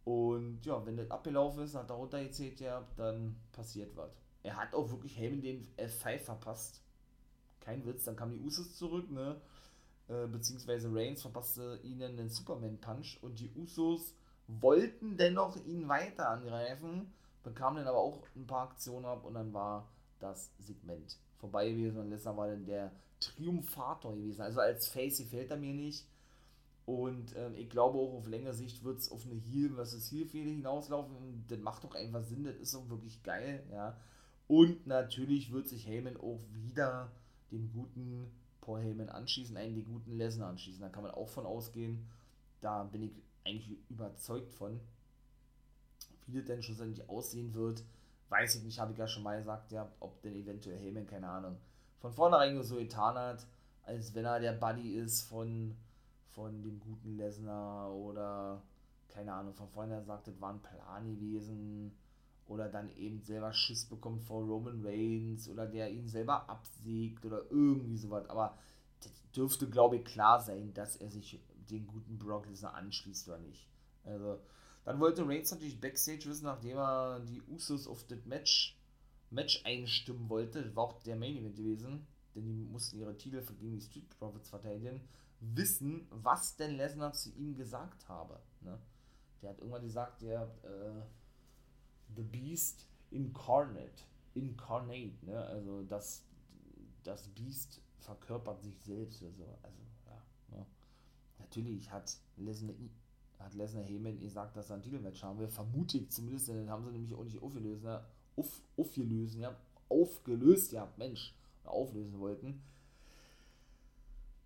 Und 0.06 0.64
ja, 0.66 0.86
wenn 0.86 0.98
das 0.98 1.10
abgelaufen 1.10 1.64
ist, 1.64 1.76
hat 1.76 1.90
er 1.90 1.96
runtergezählt 1.96 2.60
ja, 2.60 2.88
dann 2.96 3.36
passiert 3.52 3.96
was. 3.98 4.12
Er 4.44 4.56
hat 4.56 4.74
auch 4.76 4.90
wirklich 4.92 5.18
Heyman 5.18 5.42
den 5.42 5.68
F5 5.78 6.20
verpasst. 6.20 6.82
Kein 7.60 7.86
Witz, 7.86 8.04
dann 8.04 8.16
kam 8.16 8.32
die 8.32 8.40
Usos 8.40 8.78
zurück, 8.78 9.10
ne? 9.10 9.42
Äh, 10.08 10.28
beziehungsweise 10.28 10.94
Reigns 10.94 11.24
verpasste 11.24 11.80
ihnen 11.82 12.16
den 12.16 12.30
Superman-Punch 12.30 13.18
und 13.24 13.40
die 13.40 13.52
Usos 13.56 14.14
wollten 14.48 15.18
dennoch 15.18 15.56
ihn 15.66 15.88
weiter 15.88 16.30
angreifen, 16.30 17.12
bekamen 17.42 17.78
dann 17.78 17.88
aber 17.88 17.98
auch 17.98 18.22
ein 18.36 18.46
paar 18.46 18.70
Aktionen 18.70 19.06
ab 19.06 19.26
und 19.26 19.34
dann 19.34 19.52
war 19.52 19.90
das 20.20 20.52
Segment 20.60 21.18
vorbei 21.40 21.72
gewesen 21.72 22.00
und 22.00 22.12
Lesnar 22.12 22.38
war 22.38 22.48
dann 22.48 22.66
der 22.66 22.92
Triumphator 23.20 24.16
gewesen. 24.16 24.42
Also 24.42 24.60
als 24.60 24.88
Face 24.88 25.18
gefällt 25.18 25.50
er 25.50 25.58
mir 25.58 25.74
nicht 25.74 26.06
Und 26.86 27.36
ähm, 27.36 27.56
ich 27.56 27.70
glaube 27.70 27.98
auch 27.98 28.14
auf 28.14 28.28
längere 28.28 28.54
Sicht 28.54 28.84
wird 28.84 29.00
es 29.00 29.12
auf 29.12 29.26
eine 29.26 29.36
Heal 29.36 29.72
versus 29.72 30.12
Heal-Fehde 30.12 30.52
hinauslaufen. 30.52 31.46
Das 31.48 31.60
macht 31.60 31.84
doch 31.84 31.96
einfach 31.96 32.24
Sinn, 32.24 32.44
das 32.44 32.56
ist 32.58 32.76
auch 32.76 32.90
wirklich 32.90 33.24
geil, 33.24 33.64
ja. 33.72 33.98
Und 34.48 34.86
natürlich 34.86 35.52
wird 35.52 35.68
sich 35.68 35.88
Heyman 35.88 36.18
auch 36.18 36.40
wieder 36.52 37.12
dem 37.52 37.72
guten 37.74 38.32
Paul 38.62 38.82
Heyman 38.82 39.10
anschließen, 39.10 39.58
einen 39.58 39.76
den 39.76 39.86
guten 39.86 40.18
Lesnar 40.18 40.50
anschließen. 40.50 40.82
Da 40.82 40.90
kann 40.90 41.04
man 41.04 41.12
auch 41.12 41.30
von 41.30 41.46
ausgehen. 41.46 42.08
Da 42.62 42.84
bin 42.84 43.02
ich 43.02 43.24
eigentlich 43.44 43.78
überzeugt 43.90 44.54
von. 44.54 44.80
Wie 46.28 46.38
das 46.38 46.46
denn 46.46 46.62
schlussendlich 46.62 47.08
aussehen 47.10 47.54
wird, 47.54 47.84
weiß 48.30 48.56
ich 48.56 48.64
nicht, 48.64 48.80
habe 48.80 48.92
ich 48.92 48.98
ja 48.98 49.08
schon 49.08 49.24
mal 49.24 49.38
gesagt, 49.38 49.72
ja, 49.72 49.92
ob 50.00 50.22
denn 50.22 50.36
eventuell 50.36 50.80
Heyman, 50.80 51.06
keine 51.06 51.30
Ahnung, 51.30 51.58
von 52.00 52.12
vornherein 52.12 52.62
so 52.64 52.76
getan 52.76 53.16
hat, 53.16 53.46
als 53.84 54.14
wenn 54.16 54.26
er 54.26 54.40
der 54.40 54.54
Buddy 54.54 54.96
ist 54.96 55.22
von, 55.22 55.76
von 56.36 56.62
dem 56.62 56.80
guten 56.80 57.18
Lesnar 57.18 57.92
oder 57.94 58.62
keine 59.08 59.34
Ahnung, 59.34 59.54
von 59.54 59.70
vornherein 59.70 60.06
sagt, 60.06 60.28
das 60.28 60.40
war 60.42 60.54
ein 60.54 60.62
Plan 60.62 61.16
gewesen 61.16 61.96
oder 62.48 62.70
dann 62.70 62.90
eben 62.98 63.22
selber 63.22 63.54
Schiss 63.54 63.86
bekommt 63.86 64.22
vor 64.24 64.44
Roman 64.44 64.86
Reigns 64.86 65.50
oder 65.50 65.66
der 65.66 65.90
ihn 65.90 66.08
selber 66.08 66.50
absiegt 66.50 67.26
oder 67.26 67.50
irgendwie 67.50 67.98
sowas. 67.98 68.30
Aber 68.30 68.58
das 69.02 69.12
dürfte, 69.32 69.70
glaube 69.70 69.98
ich, 69.98 70.06
klar 70.06 70.42
sein, 70.42 70.74
dass 70.74 70.98
er 70.98 71.10
sich 71.10 71.42
den 71.70 71.88
guten 71.88 72.20
Brock 72.20 72.46
Lesnar 72.48 72.76
anschließt 72.76 73.30
oder 73.30 73.40
nicht. 73.40 73.68
Also, 74.04 74.40
dann 74.84 75.00
wollte 75.00 75.28
Reigns 75.28 75.52
natürlich 75.52 75.80
Backstage 75.80 76.26
wissen, 76.26 76.46
nachdem 76.46 76.78
er 76.78 77.22
die 77.22 77.42
Usos 77.42 77.88
auf 77.88 78.06
das 78.06 78.24
Match, 78.26 78.78
Match 79.32 79.64
einstimmen 79.66 80.30
wollte. 80.30 80.62
Das 80.62 80.76
war 80.76 80.84
auch 80.84 81.02
der 81.04 81.16
Main 81.16 81.38
Event 81.38 81.56
gewesen, 81.56 82.06
denn 82.36 82.46
die 82.46 82.66
mussten 82.66 83.00
ihre 83.00 83.18
Titel 83.18 83.42
gegen 83.58 83.80
die 83.80 83.82
Street 83.82 84.10
Profits 84.20 84.50
verteidigen. 84.50 85.02
Wissen, 85.40 86.08
was 86.10 86.56
denn 86.56 86.76
Lesnar 86.76 87.14
zu 87.14 87.32
ihm 87.32 87.56
gesagt 87.56 88.08
habe. 88.08 88.40
Ne? 88.62 88.80
Der 89.42 89.52
hat 89.52 89.60
irgendwann 89.60 89.84
gesagt, 89.84 90.22
der 90.22 90.44
äh, 90.64 91.02
The 92.16 92.24
Beast 92.24 92.88
Incarnate. 93.12 94.04
Incarnate, 94.34 95.26
ne? 95.26 95.38
Also 95.46 95.84
das, 95.84 96.26
das 97.04 97.28
Beast 97.30 97.82
verkörpert 98.00 98.62
sich 98.62 98.78
selbst 98.82 99.22
oder 99.22 99.32
so. 99.32 99.58
Also, 99.64 99.82
ja. 100.08 100.58
Ne? 100.58 100.66
Natürlich 101.40 101.92
hat 101.92 102.18
Lesnar 102.38 102.76
hat 103.40 103.54
Lesnar 103.54 103.84
Heyman 103.84 104.20
gesagt, 104.20 104.56
dass 104.56 104.70
er 104.70 104.78
ein 104.78 104.82
Titelmatch 104.82 105.22
haben 105.24 105.40
will. 105.40 105.48
Vermute 105.48 106.08
zumindest, 106.08 106.48
denn 106.48 106.58
dann 106.58 106.70
haben 106.70 106.86
sie 106.86 106.92
nämlich 106.92 107.14
auch 107.14 107.24
nicht 107.24 107.42
aufgelöst, 107.42 107.84
ne? 107.84 108.04
Auf, 108.36 108.62
aufgelöst, 108.78 109.36
ja. 109.36 109.56
Aufgelöst, 109.90 110.72
ja, 110.72 110.92
Mensch, 110.98 111.36
auflösen 111.64 112.20
wollten. 112.20 112.62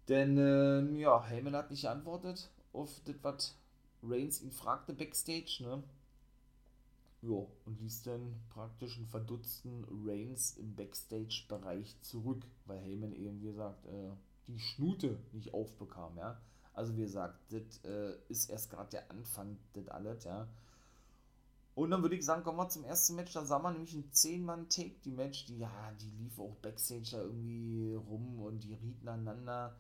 Denn, 0.10 0.38
äh, 0.38 0.82
ja, 1.00 1.24
Heyman 1.24 1.56
hat 1.56 1.70
nicht 1.70 1.84
geantwortet 1.84 2.50
auf 2.74 3.00
das, 3.06 3.16
was 3.22 3.56
Reigns 4.02 4.42
ihn 4.42 4.52
fragte 4.52 4.94
backstage, 4.94 5.60
ne? 5.62 5.84
Ja, 7.22 7.46
und 7.66 7.80
ließ 7.80 8.04
dann 8.04 8.34
praktisch 8.50 8.98
einen 8.98 9.08
verdutzten 9.08 9.86
Reigns 10.06 10.58
im 10.58 10.76
Backstage-Bereich 10.76 12.02
zurück, 12.02 12.44
weil 12.66 12.80
Heyman 12.80 13.14
eben, 13.14 13.42
wie 13.42 13.48
gesagt, 13.48 13.86
äh, 13.86 14.12
die 14.48 14.60
Schnute 14.60 15.20
nicht 15.34 15.54
aufbekam, 15.54 16.18
ja. 16.18 16.42
Also 16.74 16.96
wie 16.96 17.02
gesagt, 17.02 17.38
das 17.52 17.84
äh, 17.84 18.16
ist 18.30 18.50
erst 18.50 18.70
gerade 18.72 18.90
der 18.90 19.12
Anfang, 19.12 19.58
das 19.74 19.88
alles, 19.90 20.24
ja. 20.24 20.48
Und 21.76 21.92
dann 21.92 22.02
würde 22.02 22.16
ich 22.16 22.26
sagen, 22.26 22.44
kommen 22.44 22.58
wir 22.58 22.70
zum 22.70 22.84
ersten 22.84 23.16
Match. 23.16 23.34
Da 23.34 23.46
sah 23.46 23.60
man 23.60 23.74
nämlich 23.74 23.94
ein 23.94 24.10
10-Mann-Take, 24.12 24.96
die 25.06 25.12
Match, 25.12 25.46
die, 25.46 25.60
ja, 25.60 25.92
die 26.02 26.10
lief 26.24 26.40
auch 26.40 26.56
Backstage 26.56 27.10
da 27.12 27.22
irgendwie 27.22 27.94
rum 27.94 28.42
und 28.42 28.64
die 28.64 28.74
rieten 28.74 29.08
aneinander. 29.08 29.78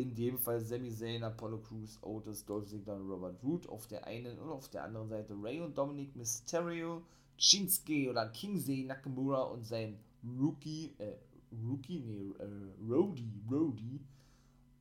In 0.00 0.14
dem 0.14 0.38
Fall 0.38 0.60
Sami 0.62 0.90
Zayn, 0.90 1.22
Apollo 1.22 1.58
Crews, 1.58 1.98
Otis, 2.00 2.46
Dolph 2.46 2.66
Ziggler 2.66 2.96
und 2.96 3.10
Robert 3.10 3.36
Root. 3.44 3.68
Auf 3.68 3.86
der 3.86 4.06
einen 4.06 4.38
und 4.38 4.48
auf 4.48 4.70
der 4.70 4.84
anderen 4.84 5.10
Seite 5.10 5.34
Ray 5.38 5.60
und 5.60 5.76
Dominic 5.76 6.16
Mysterio, 6.16 7.02
Shinsuke 7.36 8.08
oder 8.08 8.30
Kingsey 8.30 8.84
Nakamura 8.84 9.42
und 9.42 9.66
sein 9.66 9.98
Rookie, 10.24 10.94
äh, 10.96 11.16
Rookie, 11.52 12.00
nee, 12.00 12.32
äh, 12.38 12.90
Rody, 12.90 13.30
Rody, 13.50 14.00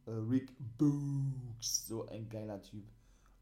äh, 0.05 0.12
Rick 0.12 0.53
Books, 0.77 1.88
so 1.88 2.05
ein 2.08 2.29
geiler 2.29 2.62
Typ. 2.62 2.86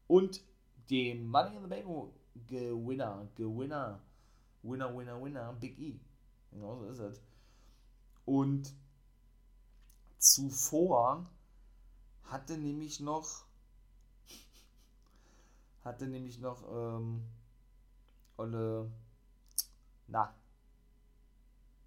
Und 0.08 0.42
dem 0.90 1.28
Money 1.28 1.58
in 1.58 1.62
the 1.62 1.68
Bank 1.68 2.12
Gewinner, 2.48 3.28
Gewinner, 3.36 4.00
Winner, 4.64 4.96
Winner, 4.96 5.22
Winner, 5.22 5.52
Big 5.60 5.78
E. 5.78 5.94
Genau 6.50 6.76
so 6.76 6.86
ist 6.86 6.98
es. 6.98 7.22
Und 8.24 8.74
zuvor 10.18 11.24
hatte 12.30 12.58
nämlich 12.58 13.00
noch 13.00 13.44
hatte 15.84 16.06
nämlich 16.06 16.38
noch 16.38 16.62
ähm, 16.70 17.22
Olle 18.36 18.90
na 20.06 20.34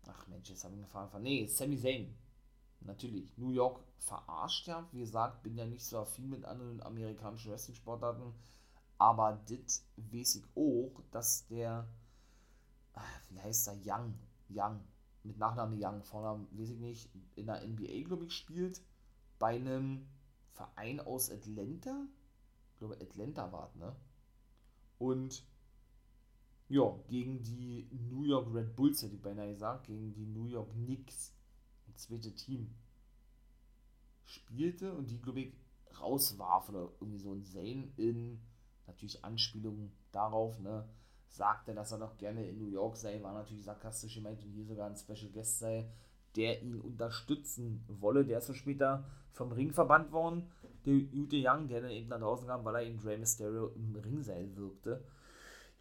ach 0.08 0.28
Mensch, 0.28 0.50
jetzt 0.50 0.64
haben 0.64 0.76
wir 0.76 0.84
gefahren. 0.84 1.24
Nee, 1.24 1.48
Sami 1.48 1.78
Zayn. 1.78 2.16
Natürlich. 2.82 3.30
New 3.38 3.52
York 3.52 3.84
verarscht 4.00 4.68
ja. 4.68 4.88
Wie 4.92 5.00
gesagt, 5.00 5.44
bin 5.44 5.58
ja 5.58 5.66
nicht 5.66 5.86
so 5.86 6.00
affin 6.00 6.30
mit 6.30 6.46
anderen 6.46 6.82
amerikanischen 6.82 7.52
Wrestling-Sportarten. 7.52 8.34
Aber 8.98 9.42
das 9.48 9.86
weiß 9.98 10.36
ich 10.36 10.44
auch, 10.56 10.92
dass 11.12 11.48
der, 11.48 11.88
ah, 12.94 13.02
wie 13.30 13.40
heißt 13.40 13.68
er, 13.68 13.78
Young, 13.84 14.14
Young, 14.50 14.80
mit 15.24 15.38
Nachname 15.38 15.76
Young, 15.80 16.04
Vornamen 16.04 16.48
weiß 16.52 16.70
ich 16.70 16.80
nicht, 16.80 17.10
in 17.36 17.48
der 17.48 17.68
NBA, 17.68 18.04
glaube 18.08 18.26
ich, 18.26 18.34
spielt, 18.34 18.82
bei 19.40 19.56
einem 19.56 20.08
Verein 20.52 21.00
aus 21.00 21.32
Atlanta, 21.32 22.08
ich 22.72 22.78
glaube 22.78 22.98
Atlanta 23.02 23.52
war 23.52 23.72
ne? 23.76 23.96
Und 24.98 25.44
ja, 26.70 26.98
gegen 27.08 27.44
die 27.44 27.90
New 28.10 28.24
York 28.24 28.54
Red 28.54 28.76
Bulls 28.76 29.02
hätte 29.02 29.16
ich 29.16 29.22
beinahe 29.22 29.50
gesagt, 29.50 29.88
gegen 29.88 30.14
die 30.14 30.26
New 30.26 30.46
York 30.46 30.72
Knicks, 30.72 31.34
das 31.88 32.04
zweite 32.04 32.34
Team, 32.34 32.74
spielte 34.24 34.94
und 34.94 35.10
die, 35.10 35.20
glaube 35.20 35.42
ich, 35.42 35.54
rauswarf 36.00 36.70
oder 36.70 36.92
irgendwie 37.00 37.20
so 37.20 37.34
ein 37.34 37.44
Zane 37.44 37.92
in 37.98 38.42
natürlich 38.88 39.24
Anspielungen 39.24 39.92
darauf, 40.12 40.60
ne, 40.60 40.88
sagte, 41.28 41.74
dass 41.74 41.92
er 41.92 41.98
noch 41.98 42.18
gerne 42.18 42.48
in 42.48 42.58
New 42.58 42.70
York 42.70 42.98
sei, 42.98 43.22
war 43.22 43.34
natürlich 43.34 43.64
sarkastisch 43.64 44.16
gemeint 44.16 44.44
und 44.44 44.52
hier 44.52 44.66
sogar 44.66 44.90
ein 44.90 44.96
Special 44.96 45.32
Guest 45.32 45.60
sei, 45.60 45.90
der 46.36 46.62
ihn 46.62 46.80
unterstützen 46.80 47.84
wolle. 47.88 48.26
Der 48.26 48.40
ist 48.40 48.48
so 48.48 48.54
später 48.54 49.06
vom 49.32 49.52
Ring 49.52 49.72
verbannt 49.72 50.12
worden, 50.12 50.50
der 50.86 50.94
Ute 50.94 51.38
Young, 51.38 51.68
der 51.68 51.82
dann 51.82 51.92
eben 51.92 52.10
nach 52.10 52.20
draußen 52.20 52.48
kam, 52.48 52.66
weil 52.66 52.76
er 52.76 52.84
eben 52.84 53.00
Rey 53.00 53.18
Mysterio 53.18 53.68
im 53.76 53.96
Ringseil 53.96 54.56
wirkte. 54.56 55.04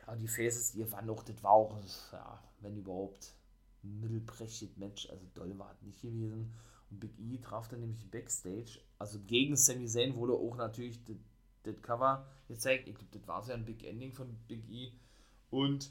Ja, 0.06 0.14
die 0.16 0.28
Faces, 0.28 0.72
die 0.72 0.90
waren 0.92 1.06
noch, 1.06 1.22
das 1.22 1.42
war 1.42 1.52
auch, 1.52 1.78
ja, 2.12 2.42
wenn 2.60 2.76
überhaupt, 2.76 3.34
ein 3.82 4.00
mittelprächtiges 4.00 4.76
Match, 4.76 5.08
also 5.08 5.24
doll 5.34 5.58
war 5.58 5.72
es 5.72 5.82
nicht 5.82 6.02
gewesen. 6.02 6.52
Und 6.90 7.00
Big 7.00 7.18
E 7.18 7.38
traf 7.38 7.68
dann 7.68 7.80
nämlich 7.80 8.10
Backstage, 8.10 8.80
also 8.98 9.18
gegen 9.26 9.56
Sami 9.56 9.86
Zayn 9.86 10.14
wurde 10.16 10.34
auch 10.34 10.56
natürlich 10.56 11.02
das 11.04 11.16
das 11.62 11.80
Cover 11.82 12.26
gezeigt. 12.48 12.88
Ich 12.88 12.94
glaube, 12.94 13.18
das 13.18 13.28
war 13.28 13.42
so 13.42 13.52
ein 13.52 13.64
Big 13.64 13.84
Ending 13.84 14.12
von 14.12 14.34
Big 14.48 14.68
E. 14.70 14.92
Und 15.50 15.90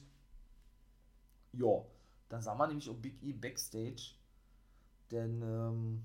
ja, 1.53 1.83
dann 2.29 2.41
sah 2.41 2.55
man 2.55 2.69
nämlich 2.69 2.89
auch 2.89 2.95
Big 2.95 3.21
E 3.23 3.33
Backstage. 3.33 4.15
Denn 5.11 5.41
ähm, 5.41 6.03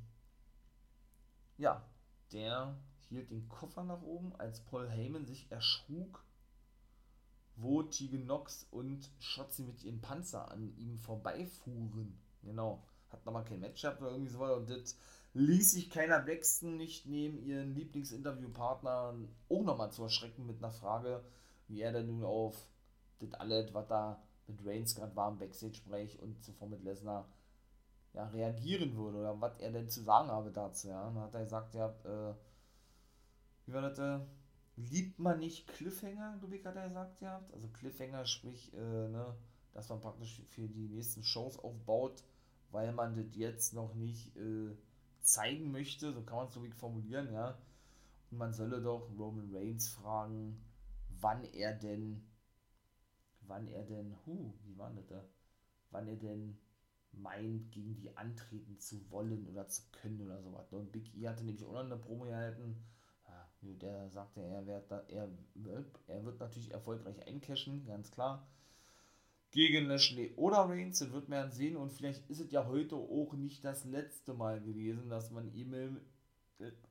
ja, 1.56 1.84
der 2.32 2.76
hielt 3.08 3.30
den 3.30 3.48
Koffer 3.48 3.84
nach 3.84 4.02
oben, 4.02 4.34
als 4.36 4.60
Paul 4.60 4.88
Heyman 4.88 5.26
sich 5.26 5.50
erschrug, 5.50 6.24
wo 7.56 7.82
Tegan 7.82 8.26
Nox 8.26 8.66
und 8.70 9.10
Shotzi 9.18 9.62
mit 9.62 9.82
ihren 9.84 10.00
Panzer 10.00 10.50
an 10.50 10.76
ihm 10.76 10.98
vorbeifuhren. 10.98 12.18
Genau. 12.42 12.82
Hat 13.10 13.24
nochmal 13.24 13.44
kein 13.44 13.60
Match 13.60 13.82
gehabt 13.82 14.00
oder 14.00 14.10
irgendwie 14.10 14.32
so. 14.32 14.42
Und 14.42 14.68
das 14.70 14.96
ließ 15.34 15.72
sich 15.72 15.90
keiner 15.90 16.18
Braxton 16.20 16.76
nicht 16.76 17.06
neben 17.06 17.38
ihren 17.38 17.74
Lieblingsinterviewpartner 17.74 19.14
auch 19.48 19.62
nochmal 19.62 19.92
zu 19.92 20.02
erschrecken 20.02 20.46
mit 20.46 20.58
einer 20.58 20.72
Frage, 20.72 21.24
wie 21.68 21.80
er 21.80 21.92
denn 21.92 22.06
nun 22.06 22.24
auf 22.24 22.68
das 23.20 23.32
alles, 23.34 23.72
was 23.72 23.86
da 23.86 24.22
mit 24.46 24.64
Reigns 24.64 24.94
gerade 24.94 25.14
war 25.14 25.30
im 25.30 25.38
Backstage-Bereich 25.38 26.20
und 26.20 26.42
zuvor 26.44 26.68
mit 26.68 26.82
Lesnar 26.82 27.28
ja, 28.14 28.26
reagieren 28.28 28.96
würde 28.96 29.18
oder 29.18 29.40
was 29.40 29.58
er 29.58 29.72
denn 29.72 29.88
zu 29.88 30.02
sagen 30.02 30.28
habe 30.28 30.50
dazu. 30.50 30.88
Ja. 30.88 31.04
dann 31.04 31.18
hat 31.18 31.34
er 31.34 31.44
gesagt, 31.44 31.74
ja, 31.74 31.88
äh, 32.04 32.34
wie 33.66 33.72
war 33.72 33.82
das? 33.82 33.98
Äh, 33.98 34.20
liebt 34.76 35.18
man 35.18 35.38
nicht 35.40 35.66
Cliffhanger, 35.68 36.36
glaube 36.38 36.56
ich, 36.56 36.64
hat 36.64 36.76
er 36.76 36.88
gesagt, 36.88 37.20
ja. 37.20 37.44
Also 37.52 37.68
Cliffhanger, 37.68 38.24
sprich, 38.26 38.72
äh, 38.74 39.08
ne, 39.08 39.36
dass 39.72 39.88
man 39.88 40.00
praktisch 40.00 40.42
für 40.48 40.68
die 40.68 40.88
nächsten 40.88 41.22
Shows 41.22 41.58
aufbaut, 41.58 42.22
weil 42.70 42.92
man 42.92 43.16
das 43.16 43.36
jetzt 43.36 43.74
noch 43.74 43.94
nicht 43.94 44.36
äh, 44.36 44.76
zeigen 45.20 45.72
möchte, 45.72 46.12
so 46.12 46.22
kann 46.22 46.36
man 46.36 46.48
es 46.48 46.54
so 46.54 46.62
wie 46.62 46.70
formulieren, 46.70 47.32
ja. 47.32 47.58
Und 48.30 48.38
man 48.38 48.52
solle 48.52 48.80
doch 48.80 49.10
Roman 49.18 49.54
Reigns 49.54 49.88
fragen, 49.88 50.60
wann 51.20 51.44
er 51.44 51.74
denn, 51.74 52.24
wann 53.42 53.66
er 53.68 53.84
denn, 53.84 54.14
hu, 54.26 54.54
wie 54.64 54.78
war 54.78 54.90
das 54.90 55.06
da? 55.06 55.24
Wann 55.90 56.08
er 56.08 56.16
denn 56.16 56.58
meint, 57.18 57.70
gegen 57.72 57.96
die 57.96 58.16
antreten 58.16 58.78
zu 58.78 59.10
wollen 59.10 59.46
oder 59.48 59.68
zu 59.68 59.82
können 59.92 60.20
oder 60.20 60.40
sowas. 60.42 60.72
Und 60.72 60.92
Big 60.92 61.14
E 61.16 61.28
hatte 61.28 61.44
nämlich 61.44 61.64
auch 61.64 61.72
noch 61.72 61.80
eine 61.80 61.96
Promo 61.96 62.24
gehalten, 62.24 62.76
Der 63.80 64.10
sagte, 64.10 64.42
er 64.42 64.66
wird, 64.66 64.90
da, 64.90 65.02
er, 65.08 65.28
er 66.06 66.24
wird 66.24 66.38
natürlich 66.38 66.70
erfolgreich 66.70 67.26
eincashen, 67.26 67.86
ganz 67.86 68.10
klar. 68.10 68.46
Gegen 69.52 69.86
Lashley 69.86 70.34
oder 70.36 70.68
Reigns, 70.68 70.98
das 70.98 71.12
wird 71.12 71.28
man 71.28 71.50
sehen. 71.50 71.76
Und 71.76 71.92
vielleicht 71.92 72.28
ist 72.28 72.40
es 72.40 72.50
ja 72.50 72.66
heute 72.66 72.96
auch 72.96 73.32
nicht 73.34 73.64
das 73.64 73.84
letzte 73.84 74.34
Mal 74.34 74.60
gewesen, 74.60 75.08
dass 75.08 75.30
man 75.30 75.52
ihn 75.54 75.72
im, 75.72 76.00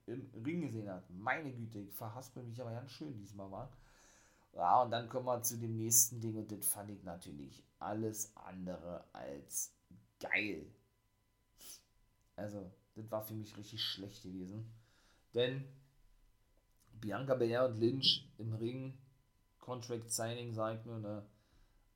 im 0.07 0.29
Ring 0.45 0.61
gesehen 0.61 0.89
hat. 0.89 1.03
Meine 1.09 1.51
Güte, 1.51 1.79
ich 1.79 1.93
verhaspel 1.93 2.43
mich 2.43 2.59
aber 2.61 2.71
ganz 2.71 2.91
schön 2.91 3.17
diesmal 3.17 3.51
war. 3.51 3.69
Ja, 4.53 4.83
und 4.83 4.91
dann 4.91 5.09
kommen 5.09 5.25
wir 5.25 5.41
zu 5.41 5.57
dem 5.57 5.75
nächsten 5.75 6.21
Ding 6.21 6.37
und 6.37 6.51
das 6.51 6.65
fand 6.65 6.91
ich 6.91 7.03
natürlich 7.03 7.63
alles 7.79 8.31
andere 8.35 9.03
als 9.11 9.73
geil. 10.23 10.65
Also, 12.35 12.71
das 12.95 13.11
war 13.11 13.21
für 13.21 13.33
mich 13.33 13.55
richtig 13.57 13.81
schlecht 13.81 14.23
gewesen. 14.23 14.65
Denn 15.33 15.65
Bianca 16.99 17.35
Belair 17.35 17.65
und 17.65 17.79
Lynch 17.79 18.29
im 18.37 18.53
Ring, 18.53 18.97
Contract 19.59 20.09
Signing, 20.09 20.53
sagt 20.53 20.85
nur, 20.85 20.99
ne? 20.99 21.25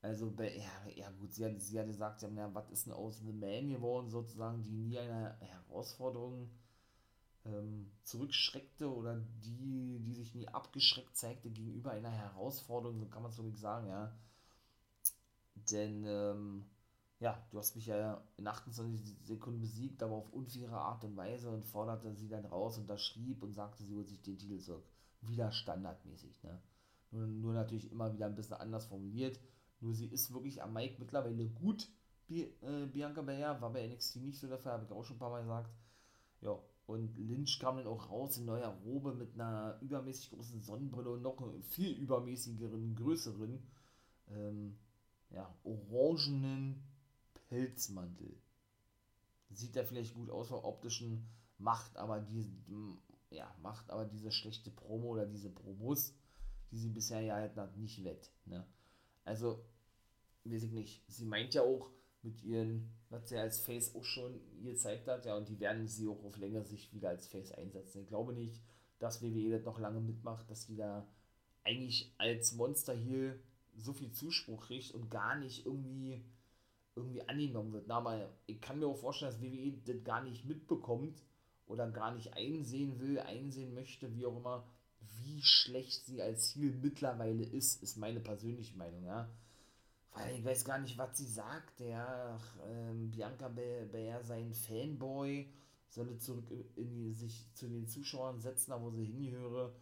Also, 0.00 0.32
ja, 0.38 0.90
ja 0.94 1.10
gut, 1.18 1.32
sie 1.32 1.44
hat, 1.44 1.60
sie 1.60 1.78
hat 1.78 1.86
gesagt, 1.86 2.22
ja, 2.22 2.54
was 2.54 2.70
ist 2.70 2.86
denn 2.86 2.92
aus 2.92 3.18
The 3.18 3.32
Man 3.32 3.70
geworden, 3.70 4.10
sozusagen, 4.10 4.62
die 4.62 4.70
nie 4.70 4.98
eine 4.98 5.36
Herausforderung 5.40 6.50
ähm, 7.44 7.90
zurückschreckte 8.04 8.92
oder 8.92 9.20
die, 9.42 9.98
die 10.00 10.14
sich 10.14 10.34
nie 10.34 10.46
abgeschreckt 10.48 11.16
zeigte 11.16 11.50
gegenüber 11.50 11.90
einer 11.90 12.10
Herausforderung, 12.10 13.00
so 13.00 13.06
kann 13.06 13.22
man 13.22 13.32
es 13.32 13.38
wirklich 13.38 13.58
sagen, 13.58 13.88
ja. 13.88 14.16
Denn, 15.56 16.04
ähm, 16.06 16.64
ja, 17.20 17.42
du 17.50 17.58
hast 17.58 17.74
mich 17.74 17.86
ja 17.86 18.22
in 18.36 18.46
28 18.46 19.16
Sekunden 19.24 19.60
besiegt, 19.60 20.02
aber 20.02 20.14
auf 20.14 20.32
unfaire 20.32 20.78
Art 20.78 21.02
und 21.04 21.16
Weise 21.16 21.50
und 21.50 21.64
forderte 21.64 22.14
sie 22.14 22.28
dann 22.28 22.44
raus, 22.44 22.78
und 22.78 22.88
schrieb 22.98 23.42
und 23.42 23.54
sagte, 23.54 23.82
sie 23.82 23.94
holt 23.94 24.08
sich 24.08 24.22
den 24.22 24.38
Titel 24.38 24.58
zurück. 24.58 24.84
Wieder 25.22 25.50
standardmäßig, 25.50 26.42
ne? 26.44 26.60
Nur, 27.10 27.26
nur 27.26 27.52
natürlich 27.54 27.90
immer 27.90 28.12
wieder 28.12 28.26
ein 28.26 28.36
bisschen 28.36 28.56
anders 28.56 28.86
formuliert. 28.86 29.40
Nur 29.80 29.94
sie 29.94 30.06
ist 30.06 30.32
wirklich 30.32 30.62
am 30.62 30.74
Mike 30.74 30.96
mittlerweile 30.98 31.48
gut. 31.48 31.88
äh, 32.62 32.86
Bianca 32.86 33.22
Belair 33.22 33.60
war 33.60 33.72
bei 33.72 33.86
NXT 33.88 34.16
nicht 34.16 34.38
so 34.38 34.46
der 34.46 34.58
Fall, 34.58 34.74
habe 34.74 34.84
ich 34.84 34.92
auch 34.92 35.04
schon 35.04 35.16
ein 35.16 35.20
paar 35.20 35.30
Mal 35.30 35.42
gesagt. 35.42 35.70
Ja, 36.40 36.58
und 36.86 37.18
Lynch 37.18 37.58
kam 37.58 37.76
dann 37.76 37.86
auch 37.86 38.10
raus 38.10 38.38
in 38.38 38.44
neuer 38.44 38.68
Robe 38.84 39.14
mit 39.14 39.34
einer 39.34 39.78
übermäßig 39.80 40.30
großen 40.30 40.60
Sonnenbrille 40.60 41.10
und 41.10 41.22
noch 41.22 41.42
viel 41.62 41.92
übermäßigeren, 41.92 42.94
größeren, 42.94 43.62
ähm, 44.30 44.78
ja, 45.30 45.52
orangenen 45.64 46.82
Pelzmantel. 47.48 48.36
Sieht 49.50 49.76
ja 49.76 49.84
vielleicht 49.84 50.14
gut 50.14 50.30
aus 50.30 50.48
vom 50.48 50.64
optischen, 50.64 51.28
macht 51.58 51.96
aber 51.96 52.20
diese, 52.20 52.50
ja, 53.30 53.54
macht 53.62 53.90
aber 53.90 54.04
diese 54.04 54.30
schlechte 54.30 54.70
Promo 54.70 55.08
oder 55.08 55.26
diese 55.26 55.50
Promos, 55.50 56.14
die 56.70 56.78
sie 56.78 56.90
bisher 56.90 57.20
ja 57.20 57.36
halt 57.36 57.76
nicht 57.76 58.04
wett. 58.04 58.30
Ne? 58.44 58.66
Also, 59.24 59.64
weiß 60.44 60.62
ich 60.62 60.72
nicht. 60.72 61.02
Sie 61.08 61.24
meint 61.24 61.54
ja 61.54 61.62
auch 61.62 61.90
mit 62.22 62.42
ihren, 62.42 62.92
was 63.10 63.28
sie 63.28 63.36
als 63.36 63.60
Face 63.60 63.94
auch 63.94 64.04
schon 64.04 64.40
gezeigt 64.62 65.06
hat, 65.06 65.24
ja, 65.24 65.36
und 65.36 65.48
die 65.48 65.60
werden 65.60 65.86
sie 65.86 66.08
auch 66.08 66.22
auf 66.24 66.36
längere 66.36 66.64
Sicht 66.64 66.92
wieder 66.92 67.10
als 67.10 67.26
Face 67.26 67.52
einsetzen. 67.52 68.02
Ich 68.02 68.08
glaube 68.08 68.32
nicht, 68.32 68.60
dass 68.98 69.22
WWE 69.22 69.50
das 69.50 69.64
noch 69.64 69.78
lange 69.78 70.00
mitmacht, 70.00 70.50
dass 70.50 70.66
die 70.66 70.76
da 70.76 71.06
eigentlich 71.64 72.12
als 72.18 72.52
Monster 72.52 72.94
hier 72.94 73.38
so 73.76 73.92
viel 73.92 74.10
Zuspruch 74.10 74.66
kriegt 74.66 74.92
und 74.92 75.10
gar 75.10 75.38
nicht 75.38 75.66
irgendwie 75.66 76.24
irgendwie 76.98 77.26
angenommen 77.28 77.72
wird. 77.72 77.86
Na, 77.88 77.96
aber 77.96 78.28
ich 78.46 78.60
kann 78.60 78.78
mir 78.78 78.86
auch 78.86 78.96
vorstellen, 78.96 79.32
dass 79.32 79.42
WWE 79.42 79.72
das 79.84 80.04
gar 80.04 80.22
nicht 80.22 80.44
mitbekommt 80.44 81.22
oder 81.66 81.90
gar 81.90 82.14
nicht 82.14 82.34
einsehen 82.34 82.98
will, 83.00 83.18
einsehen 83.20 83.74
möchte, 83.74 84.14
wie 84.14 84.26
auch 84.26 84.36
immer, 84.36 84.64
wie 85.00 85.42
schlecht 85.42 86.06
sie 86.06 86.22
als 86.22 86.50
Ziel 86.50 86.74
mittlerweile 86.82 87.44
ist, 87.44 87.82
ist 87.82 87.96
meine 87.96 88.20
persönliche 88.20 88.76
Meinung, 88.76 89.04
ja. 89.04 89.28
Weil 90.12 90.36
ich 90.36 90.44
weiß 90.44 90.64
gar 90.64 90.78
nicht, 90.78 90.98
was 90.98 91.16
sie 91.16 91.26
sagt, 91.26 91.80
ja. 91.80 92.38
Ähm, 92.66 93.10
Bianca 93.10 93.48
Belair, 93.48 94.22
sein 94.24 94.52
Fanboy, 94.52 95.48
solle 95.88 96.18
zurück 96.18 96.50
in 96.76 96.94
die, 96.94 97.12
sich 97.12 97.46
zu 97.54 97.68
den 97.68 97.86
Zuschauern 97.86 98.40
setzen, 98.40 98.70
da 98.70 98.82
wo 98.82 98.90
sie 98.90 99.04
hingehöre. 99.04 99.74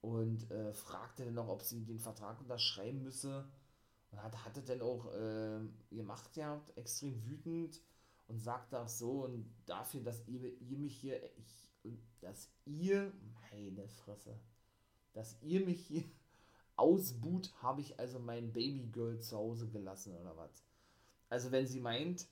Und 0.00 0.50
äh, 0.50 0.72
fragte 0.72 1.24
dann 1.24 1.34
noch, 1.34 1.48
ob 1.48 1.62
sie 1.62 1.84
den 1.84 1.98
Vertrag 1.98 2.40
unterschreiben 2.40 3.02
müsse. 3.02 3.48
Und 4.10 4.22
hat, 4.22 4.44
hatte 4.44 4.62
dann 4.62 4.80
auch 4.80 5.12
äh, 5.12 5.60
gemacht, 5.90 6.36
ja, 6.36 6.60
extrem 6.76 7.22
wütend 7.26 7.80
und 8.28 8.40
sagte 8.40 8.80
auch 8.80 8.88
so, 8.88 9.24
und 9.24 9.50
dafür, 9.66 10.00
dass 10.02 10.26
ihr, 10.26 10.60
ihr 10.60 10.78
mich 10.78 10.96
hier, 10.96 11.20
ich, 11.36 11.98
dass 12.20 12.48
ihr, 12.64 13.12
meine 13.50 13.88
Fresse, 13.88 14.38
dass 15.12 15.36
ihr 15.42 15.64
mich 15.64 15.86
hier 15.86 16.04
ausbuht, 16.76 17.52
habe 17.62 17.80
ich 17.80 17.98
also 17.98 18.18
mein 18.18 18.52
Babygirl 18.52 19.20
zu 19.20 19.36
Hause 19.36 19.68
gelassen 19.68 20.16
oder 20.16 20.36
was. 20.36 20.62
Also 21.28 21.50
wenn 21.50 21.66
sie 21.66 21.80
meint, 21.80 22.26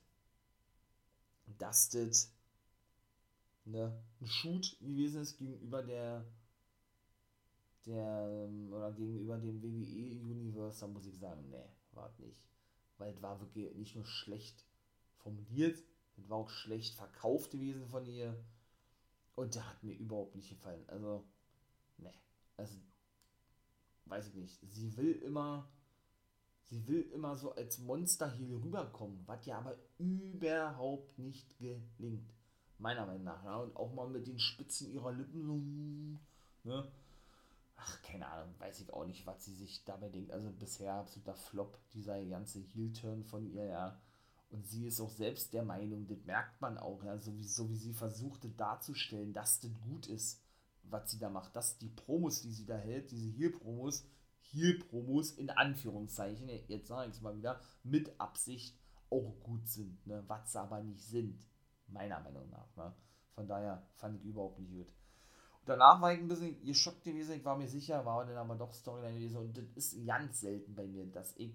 dass 1.58 1.90
das 1.90 2.32
ne, 3.64 3.92
ein 4.20 4.26
Shoot 4.26 4.78
gewesen 4.80 5.22
ist 5.22 5.36
gegenüber 5.36 5.82
der 5.82 6.24
der 7.86 8.46
ähm, 8.48 8.72
oder 8.72 8.92
gegenüber 8.92 9.38
dem 9.38 9.62
WWE 9.62 10.20
Universe, 10.20 10.80
dann 10.80 10.92
muss 10.92 11.06
ich 11.06 11.18
sagen, 11.18 11.48
nee, 11.50 11.64
war 11.92 12.12
nicht. 12.18 12.42
Weil 12.98 13.12
es 13.12 13.22
war 13.22 13.40
wirklich 13.40 13.74
nicht 13.74 13.94
nur 13.94 14.04
schlecht 14.04 14.64
formuliert, 15.18 15.82
es 16.16 16.28
war 16.28 16.38
auch 16.38 16.50
schlecht 16.50 16.94
verkauft 16.94 17.50
gewesen 17.50 17.86
von 17.88 18.06
ihr. 18.06 18.36
Und 19.34 19.54
der 19.54 19.68
hat 19.68 19.82
mir 19.82 19.94
überhaupt 19.94 20.34
nicht 20.34 20.48
gefallen. 20.48 20.82
Also, 20.88 21.24
ne. 21.98 22.10
Also, 22.56 22.76
weiß 24.06 24.28
ich 24.28 24.34
nicht. 24.34 24.58
Sie 24.72 24.96
will 24.96 25.12
immer, 25.12 25.68
sie 26.62 26.86
will 26.88 27.02
immer 27.12 27.36
so 27.36 27.54
als 27.54 27.78
Monster 27.78 28.30
hier 28.32 28.56
rüberkommen, 28.56 29.22
was 29.26 29.44
ja 29.44 29.58
aber 29.58 29.76
überhaupt 29.98 31.18
nicht 31.18 31.58
gelingt. 31.58 32.32
Meiner 32.78 33.06
Meinung 33.06 33.24
nach. 33.24 33.44
Ja. 33.44 33.56
Und 33.56 33.76
auch 33.76 33.92
mal 33.92 34.08
mit 34.08 34.26
den 34.26 34.38
Spitzen 34.38 34.90
ihrer 34.90 35.12
Lippen 35.12 36.20
ne? 36.64 36.90
Ach, 37.76 38.02
keine 38.02 38.28
Ahnung, 38.28 38.54
weiß 38.58 38.80
ich 38.80 38.92
auch 38.92 39.06
nicht, 39.06 39.26
was 39.26 39.44
sie 39.44 39.54
sich 39.54 39.84
dabei 39.84 40.08
denkt. 40.08 40.32
Also 40.32 40.50
bisher 40.50 40.94
absoluter 40.94 41.34
Flop, 41.34 41.78
dieser 41.92 42.22
ganze 42.24 42.60
Heel-Turn 42.60 43.24
von 43.24 43.46
ihr, 43.46 43.66
ja. 43.66 44.00
Und 44.50 44.66
sie 44.66 44.86
ist 44.86 45.00
auch 45.00 45.10
selbst 45.10 45.52
der 45.52 45.64
Meinung, 45.64 46.06
das 46.06 46.24
merkt 46.24 46.60
man 46.60 46.78
auch, 46.78 47.02
ja, 47.04 47.18
so 47.18 47.36
wie, 47.36 47.44
so 47.44 47.68
wie 47.70 47.76
sie 47.76 47.92
versuchte 47.92 48.48
darzustellen, 48.48 49.32
dass 49.32 49.60
das 49.60 49.70
gut 49.88 50.06
ist, 50.06 50.40
was 50.84 51.10
sie 51.10 51.18
da 51.18 51.28
macht. 51.28 51.54
Dass 51.56 51.78
die 51.78 51.88
Promos, 51.88 52.42
die 52.42 52.52
sie 52.52 52.66
da 52.66 52.76
hält, 52.76 53.10
diese 53.10 53.28
Heel-Promos, 53.28 54.04
Heel-Promos 54.52 55.32
in 55.32 55.50
Anführungszeichen, 55.50 56.48
jetzt 56.68 56.88
sage 56.88 57.10
ich 57.10 57.16
es 57.16 57.22
mal 57.22 57.36
wieder, 57.36 57.60
mit 57.82 58.20
Absicht 58.20 58.78
auch 59.10 59.34
gut 59.42 59.68
sind, 59.68 60.06
ne? 60.06 60.24
was 60.26 60.52
sie 60.52 60.60
aber 60.60 60.82
nicht 60.82 61.04
sind, 61.04 61.44
meiner 61.88 62.20
Meinung 62.20 62.48
nach. 62.50 62.76
Ne? 62.76 62.94
Von 63.34 63.46
daher 63.46 63.86
fand 63.96 64.16
ich 64.16 64.24
überhaupt 64.24 64.58
nicht 64.58 64.70
gut. 64.70 64.92
Danach 65.66 66.00
war 66.00 66.12
ich 66.12 66.20
ein 66.20 66.28
bisschen 66.28 66.64
geschockt 66.64 67.02
gewesen, 67.02 67.34
ich 67.34 67.44
war 67.44 67.56
mir 67.56 67.68
sicher, 67.68 68.04
war 68.06 68.24
dann 68.24 68.36
aber 68.36 68.54
doch 68.54 68.72
Storyline 68.72 69.18
gewesen 69.18 69.38
und 69.38 69.58
das 69.58 69.64
ist 69.74 70.06
ganz 70.06 70.40
selten 70.40 70.74
bei 70.74 70.86
mir, 70.86 71.06
dass 71.06 71.36
ich 71.36 71.54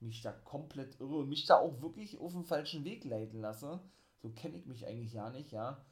mich 0.00 0.22
da 0.22 0.32
komplett 0.32 1.00
irre 1.00 1.18
und 1.18 1.28
mich 1.28 1.46
da 1.46 1.56
auch 1.56 1.80
wirklich 1.80 2.18
auf 2.18 2.32
den 2.32 2.44
falschen 2.44 2.84
Weg 2.84 3.04
leiten 3.04 3.40
lasse. 3.40 3.80
So 4.22 4.30
kenne 4.30 4.56
ich 4.56 4.66
mich 4.66 4.86
eigentlich 4.86 5.12
ja 5.12 5.30
nicht, 5.30 5.52
ja. 5.52 5.84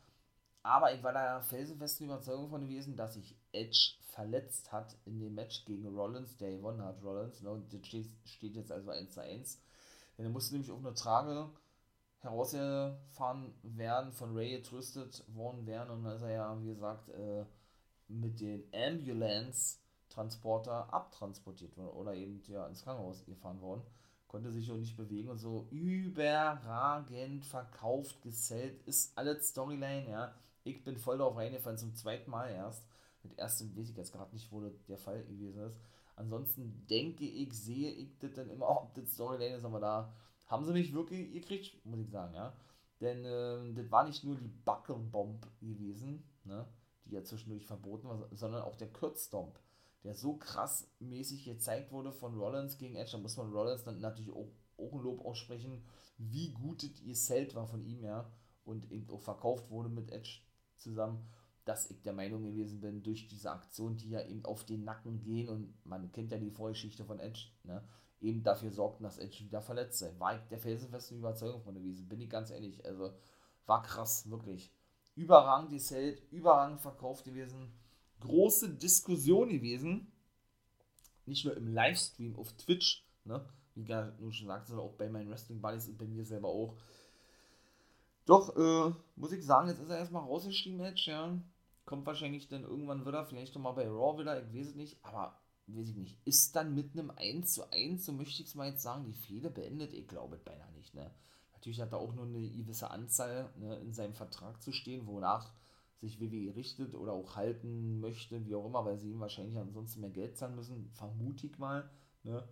Aber 0.64 0.94
ich 0.94 1.02
war 1.02 1.12
da 1.12 1.40
felsenfesten 1.40 2.06
Überzeugung 2.06 2.48
von 2.48 2.62
gewesen, 2.62 2.96
dass 2.96 3.14
sich 3.14 3.36
Edge 3.52 3.94
verletzt 4.10 4.72
hat 4.72 4.96
in 5.04 5.18
dem 5.18 5.34
Match 5.34 5.64
gegen 5.64 5.88
Rollins, 5.88 6.36
der 6.36 6.52
gewonnen 6.52 6.82
hat, 6.82 7.02
Rollins. 7.02 7.40
Ne, 7.42 7.50
und 7.50 7.72
das 7.72 7.86
steht, 7.86 8.10
jetzt 8.54 8.70
also 8.70 8.90
1 8.90 9.12
zu 9.12 9.22
1. 9.22 9.60
Denn 10.18 10.26
er 10.26 10.30
musste 10.30 10.54
nämlich 10.54 10.70
auf 10.70 10.84
eine 10.84 10.94
Trage 10.94 11.50
herausgefahren 12.22 13.52
werden, 13.62 14.12
von 14.12 14.36
Ray 14.36 14.58
getröstet 14.58 15.24
worden 15.34 15.66
werden 15.66 15.90
und 15.90 16.04
dann 16.04 16.16
ist 16.16 16.22
er 16.22 16.30
ja, 16.30 16.62
wie 16.62 16.68
gesagt, 16.68 17.08
äh, 17.10 17.44
mit 18.08 18.40
den 18.40 18.64
Ambulance-Transporter 18.72 20.92
abtransportiert 20.92 21.76
worden 21.76 21.96
oder 21.96 22.14
eben 22.14 22.42
ja 22.46 22.66
ins 22.66 22.84
Krankenhaus 22.84 23.24
gefahren 23.24 23.60
worden. 23.60 23.82
Konnte 24.28 24.50
sich 24.50 24.70
auch 24.70 24.76
nicht 24.76 24.96
bewegen 24.96 25.28
und 25.28 25.38
so 25.38 25.66
überragend 25.70 27.44
verkauft, 27.44 28.22
gesellt, 28.22 28.80
ist 28.86 29.18
alles 29.18 29.48
Storyline, 29.48 30.08
ja. 30.08 30.34
Ich 30.64 30.84
bin 30.84 30.96
voll 30.96 31.18
darauf 31.18 31.36
reingefallen, 31.36 31.76
zum 31.76 31.94
zweiten 31.94 32.30
Mal 32.30 32.50
erst. 32.50 32.86
Mit 33.22 33.38
ersten 33.38 33.76
weiß 33.76 33.90
ich 33.90 33.96
jetzt 33.96 34.12
gerade 34.12 34.32
nicht, 34.32 34.50
wo 34.52 34.60
der 34.60 34.98
Fall 34.98 35.24
gewesen 35.24 35.60
ist. 35.60 35.76
Ansonsten 36.16 36.86
denke 36.88 37.24
ich, 37.24 37.52
sehe 37.52 37.90
ich 37.90 38.16
das 38.20 38.32
dann 38.34 38.48
immer, 38.48 38.68
ob 38.68 38.94
das 38.94 39.12
Storyline 39.12 39.56
ist, 39.56 39.64
aber 39.64 39.80
da 39.80 40.12
haben 40.52 40.64
sie 40.66 40.72
mich 40.72 40.92
wirklich 40.92 41.32
gekriegt, 41.32 41.84
muss 41.84 42.00
ich 42.00 42.10
sagen, 42.10 42.34
ja. 42.34 42.52
Denn 43.00 43.24
äh, 43.24 43.74
das 43.74 43.90
war 43.90 44.04
nicht 44.06 44.22
nur 44.22 44.36
die 44.36 44.52
Buckelbomb 44.64 45.46
gewesen, 45.60 46.22
ne, 46.44 46.66
die 47.04 47.14
ja 47.14 47.24
zwischendurch 47.24 47.66
verboten 47.66 48.08
war, 48.08 48.28
sondern 48.32 48.62
auch 48.62 48.76
der 48.76 48.92
Kurzstomp, 48.92 49.58
der 50.04 50.14
so 50.14 50.36
krass 50.36 50.88
mäßig 51.00 51.44
gezeigt 51.44 51.90
wurde 51.90 52.12
von 52.12 52.38
Rollins 52.38 52.78
gegen 52.78 52.96
Edge. 52.96 53.12
Da 53.12 53.18
muss 53.18 53.36
man 53.36 53.50
Rollins 53.50 53.84
dann 53.84 54.00
natürlich 54.00 54.30
auch, 54.30 54.50
auch 54.76 54.92
ein 54.92 55.02
Lob 55.02 55.24
aussprechen, 55.24 55.82
wie 56.18 56.52
gut 56.52 56.82
das 56.82 57.00
ihr 57.02 57.14
Zelt 57.14 57.54
war 57.54 57.66
von 57.66 57.84
ihm, 57.84 58.04
ja. 58.04 58.30
Und 58.64 58.92
eben 58.92 59.10
auch 59.10 59.22
verkauft 59.22 59.70
wurde 59.70 59.88
mit 59.88 60.12
Edge 60.12 60.40
zusammen. 60.76 61.26
dass 61.64 61.90
ich 61.90 62.02
der 62.02 62.12
Meinung 62.12 62.42
gewesen 62.42 62.80
bin, 62.80 63.02
durch 63.02 63.28
diese 63.28 63.50
Aktion, 63.50 63.96
die 63.96 64.10
ja 64.10 64.20
eben 64.26 64.44
auf 64.44 64.64
den 64.64 64.84
Nacken 64.84 65.20
gehen 65.20 65.48
und 65.48 65.74
man 65.84 66.10
kennt 66.12 66.32
ja 66.32 66.38
die 66.38 66.50
Vorgeschichte 66.50 67.04
von 67.04 67.20
Edge, 67.20 67.50
ne, 67.64 67.82
eben 68.22 68.42
dafür 68.42 68.70
sorgten, 68.70 69.04
dass 69.04 69.18
Edge 69.18 69.44
wieder 69.44 69.60
verletzt 69.60 69.98
sei. 69.98 70.12
War 70.18 70.36
ich 70.36 70.42
der 70.48 70.58
felsenfesten 70.58 71.18
Überzeugung 71.18 71.62
von 71.62 71.74
gewesen, 71.74 72.08
bin 72.08 72.20
ich 72.20 72.30
ganz 72.30 72.50
ehrlich. 72.50 72.84
Also 72.84 73.12
war 73.66 73.82
krass, 73.82 74.30
wirklich. 74.30 74.72
Überragend 75.14 75.70
gesellt, 75.70 76.22
überragend 76.30 76.80
verkauft 76.80 77.24
gewesen. 77.24 77.72
Große 78.20 78.70
Diskussion 78.70 79.48
gewesen. 79.48 80.12
Nicht 81.26 81.44
nur 81.44 81.56
im 81.56 81.68
Livestream 81.68 82.36
auf 82.36 82.52
Twitch, 82.52 83.06
ne, 83.24 83.44
wie 83.74 83.84
du 83.84 84.30
schon 84.30 84.46
sagst, 84.46 84.68
sondern 84.68 84.86
auch 84.86 84.94
bei 84.94 85.08
meinen 85.08 85.30
Wrestling 85.30 85.60
Buddies 85.60 85.88
und 85.88 85.98
bei 85.98 86.06
mir 86.06 86.24
selber 86.24 86.48
auch. 86.48 86.76
Doch, 88.24 88.56
äh, 88.56 88.94
muss 89.16 89.32
ich 89.32 89.44
sagen, 89.44 89.68
jetzt 89.68 89.80
ist 89.80 89.90
er 89.90 89.98
erstmal 89.98 90.22
rausgeschrieben, 90.22 90.80
Edge, 90.80 91.04
ja. 91.06 91.36
Kommt 91.84 92.06
wahrscheinlich 92.06 92.48
dann 92.48 92.62
irgendwann 92.62 93.04
wieder, 93.04 93.26
vielleicht 93.26 93.54
nochmal 93.54 93.74
bei 93.74 93.88
Raw 93.88 94.18
wieder, 94.18 94.40
ich 94.40 94.54
weiß 94.54 94.68
es 94.68 94.74
nicht, 94.76 94.96
aber 95.02 95.41
weiß 95.76 95.88
ich 95.88 95.96
nicht, 95.96 96.18
ist 96.24 96.54
dann 96.56 96.74
mit 96.74 96.92
einem 96.92 97.10
1 97.10 97.54
zu 97.54 97.70
1, 97.70 98.04
so 98.04 98.12
möchte 98.12 98.42
ich 98.42 98.48
es 98.48 98.54
mal 98.54 98.68
jetzt 98.68 98.82
sagen, 98.82 99.04
die 99.04 99.12
Fehde 99.12 99.50
beendet? 99.50 99.92
Ich 99.92 100.08
glaube 100.08 100.36
es 100.36 100.42
beinahe 100.42 100.72
nicht, 100.72 100.94
ne? 100.94 101.10
Natürlich 101.52 101.80
hat 101.80 101.92
er 101.92 101.98
auch 101.98 102.12
nur 102.12 102.26
eine 102.26 102.50
gewisse 102.50 102.90
Anzahl 102.90 103.52
ne, 103.56 103.76
in 103.76 103.92
seinem 103.92 104.14
Vertrag 104.14 104.60
zu 104.60 104.72
stehen, 104.72 105.06
wonach 105.06 105.52
sich 106.00 106.20
WWE 106.20 106.56
richtet 106.56 106.96
oder 106.96 107.12
auch 107.12 107.36
halten 107.36 108.00
möchte, 108.00 108.44
wie 108.44 108.56
auch 108.56 108.66
immer, 108.66 108.84
weil 108.84 108.98
sie 108.98 109.10
ihm 109.10 109.20
wahrscheinlich 109.20 109.56
ansonsten 109.56 110.00
mehr 110.00 110.10
Geld 110.10 110.36
zahlen 110.36 110.56
müssen, 110.56 110.90
vermute 110.90 111.46
ich 111.46 111.58
mal, 111.58 111.88
ne? 112.24 112.48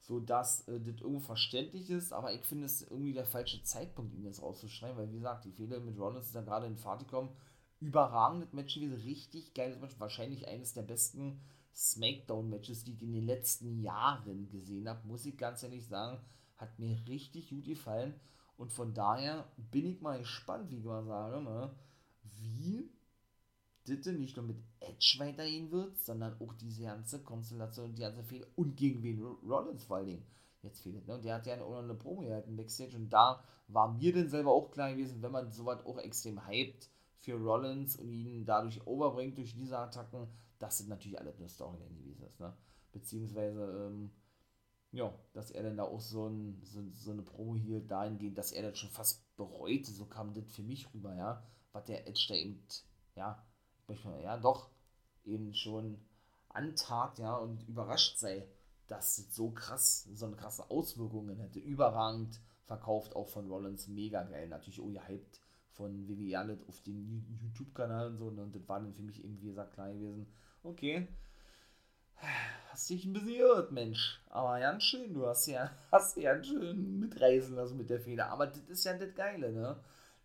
so 0.00 0.20
dass 0.20 0.68
äh, 0.68 0.80
das 0.80 1.00
irgendwo 1.00 1.20
verständlich 1.20 1.88
ist, 1.88 2.12
aber 2.12 2.34
ich 2.34 2.44
finde 2.44 2.66
es 2.66 2.82
irgendwie 2.82 3.14
der 3.14 3.24
falsche 3.24 3.62
Zeitpunkt, 3.62 4.14
ihn 4.14 4.24
jetzt 4.24 4.42
rauszuschreiben, 4.42 4.98
weil 4.98 5.10
wie 5.10 5.16
gesagt, 5.16 5.46
die 5.46 5.52
Fehler 5.52 5.80
mit 5.80 5.98
Rollins 5.98 6.26
ist 6.26 6.34
ja 6.34 6.42
gerade 6.42 6.66
in 6.66 6.76
Fahrt 6.76 7.00
gekommen, 7.00 7.30
überragendes 7.80 8.52
Match 8.52 8.74
gewesen, 8.74 9.00
richtig 9.00 9.54
geiles 9.54 9.80
Match, 9.80 9.98
wahrscheinlich 9.98 10.48
eines 10.48 10.74
der 10.74 10.82
besten 10.82 11.40
Smackdown-Matches, 11.74 12.84
die 12.84 12.92
ich 12.92 13.02
in 13.02 13.12
den 13.12 13.26
letzten 13.26 13.80
Jahren 13.82 14.48
gesehen 14.50 14.88
habe, 14.88 15.06
muss 15.06 15.24
ich 15.24 15.36
ganz 15.36 15.62
ehrlich 15.62 15.86
sagen, 15.86 16.20
hat 16.56 16.78
mir 16.78 16.96
richtig 17.06 17.50
gut 17.50 17.64
gefallen 17.64 18.14
und 18.56 18.72
von 18.72 18.92
daher 18.92 19.50
bin 19.56 19.86
ich 19.86 20.00
mal 20.00 20.18
gespannt, 20.18 20.70
wie 20.70 20.78
ich 20.78 20.84
mal 20.84 21.04
sage, 21.04 21.40
ne, 21.40 21.74
wie 22.22 22.90
das 23.86 24.06
nicht 24.06 24.36
nur 24.36 24.46
mit 24.46 24.58
Edge 24.80 25.16
weitergehen 25.18 25.70
wird, 25.70 25.98
sondern 25.98 26.38
auch 26.40 26.52
diese 26.54 26.82
ganze 26.82 27.22
Konstellation, 27.22 27.94
die 27.94 28.02
ganze 28.02 28.22
Fehler 28.22 28.46
und 28.56 28.76
gegen 28.76 29.02
wen 29.02 29.22
Rollins 29.22 29.84
vor 29.84 29.96
allen 29.98 30.06
Dingen 30.06 30.26
jetzt 30.62 30.80
fehlt. 30.80 31.06
Ne? 31.06 31.14
Und 31.14 31.24
der 31.24 31.36
hat 31.36 31.46
ja 31.46 31.60
auch 31.62 31.70
noch 31.70 31.82
eine 31.82 31.94
Promo 31.94 32.22
gehalten, 32.22 32.56
Backstage 32.56 32.96
und 32.96 33.10
da 33.10 33.42
war 33.68 33.92
mir 33.92 34.12
denn 34.12 34.28
selber 34.28 34.52
auch 34.52 34.70
klar 34.70 34.92
gewesen, 34.92 35.22
wenn 35.22 35.32
man 35.32 35.52
sowas 35.52 35.84
auch 35.86 35.98
extrem 35.98 36.46
hypt 36.46 36.90
für 37.20 37.34
Rollins 37.34 37.96
und 37.96 38.10
ihn 38.10 38.44
dadurch 38.44 38.86
overbringt 38.86 39.38
durch 39.38 39.54
diese 39.54 39.78
Attacken, 39.78 40.26
das 40.58 40.86
natürlich 40.86 41.18
alles 41.18 41.38
nur 41.38 41.48
Storyline 41.48 41.94
gewesen 41.94 42.24
ist. 42.24 42.40
Ne? 42.40 42.54
Beziehungsweise, 42.92 43.88
ähm, 43.88 44.10
ja, 44.92 45.12
dass 45.32 45.50
er 45.50 45.62
dann 45.62 45.76
da 45.76 45.84
auch 45.84 46.00
so, 46.00 46.28
ein, 46.28 46.60
so, 46.62 46.82
so 46.92 47.12
eine 47.12 47.22
Promo 47.22 47.54
hier 47.54 47.80
dahingehend, 47.80 48.36
dass 48.36 48.52
er 48.52 48.62
das 48.62 48.78
schon 48.78 48.90
fast 48.90 49.22
bereute, 49.36 49.90
so 49.92 50.06
kam 50.06 50.34
das 50.34 50.44
für 50.50 50.62
mich 50.62 50.92
rüber, 50.92 51.14
ja, 51.14 51.42
was 51.72 51.84
der 51.84 52.08
Edge 52.08 52.26
da 52.28 52.34
eben, 52.34 52.66
ja, 53.14 53.46
ja, 54.22 54.36
doch 54.38 54.70
eben 55.24 55.54
schon 55.54 55.98
antagt, 56.48 57.18
ja, 57.18 57.36
und 57.36 57.62
überrascht 57.68 58.18
sei, 58.18 58.46
dass 58.86 59.18
es 59.18 59.34
so 59.34 59.50
krass, 59.50 60.08
so 60.14 60.26
eine 60.26 60.36
krasse 60.36 60.68
Auswirkungen 60.70 61.38
hätte. 61.38 61.60
Überragend 61.60 62.40
verkauft, 62.64 63.14
auch 63.14 63.28
von 63.28 63.48
Rollins, 63.48 63.86
mega 63.86 64.24
geil. 64.24 64.48
Natürlich 64.48 64.80
auch 64.80 64.90
gehypt 64.90 65.40
von 65.72 66.08
WWE 66.08 66.38
alles 66.38 66.66
auf 66.68 66.80
dem 66.82 67.24
YouTube-Kanal 67.42 68.08
und 68.08 68.18
so. 68.18 68.26
Und 68.26 68.54
das 68.54 68.68
war 68.68 68.80
dann 68.80 68.94
für 68.94 69.02
mich 69.02 69.24
eben, 69.24 69.40
wie 69.40 69.46
gesagt, 69.46 69.74
klar 69.74 69.92
gewesen. 69.92 70.26
Okay, 70.62 71.08
hast 72.70 72.90
dich 72.90 73.04
ein 73.04 73.12
bisschen 73.12 73.28
irrt, 73.30 73.72
Mensch. 73.72 74.20
Aber 74.28 74.58
ganz 74.60 74.84
schön, 74.84 75.12
du 75.12 75.26
hast 75.26 75.46
ja, 75.46 75.70
hast 75.92 76.16
ja 76.16 76.34
ganz 76.34 76.46
schön 76.46 76.98
mitreisen 76.98 77.54
lassen 77.56 77.76
mit 77.76 77.90
der 77.90 78.00
Feder. 78.00 78.30
Aber 78.30 78.46
das 78.46 78.60
ist 78.68 78.84
ja 78.84 78.96
das 78.96 79.14
Geile, 79.14 79.52
ne? 79.52 79.76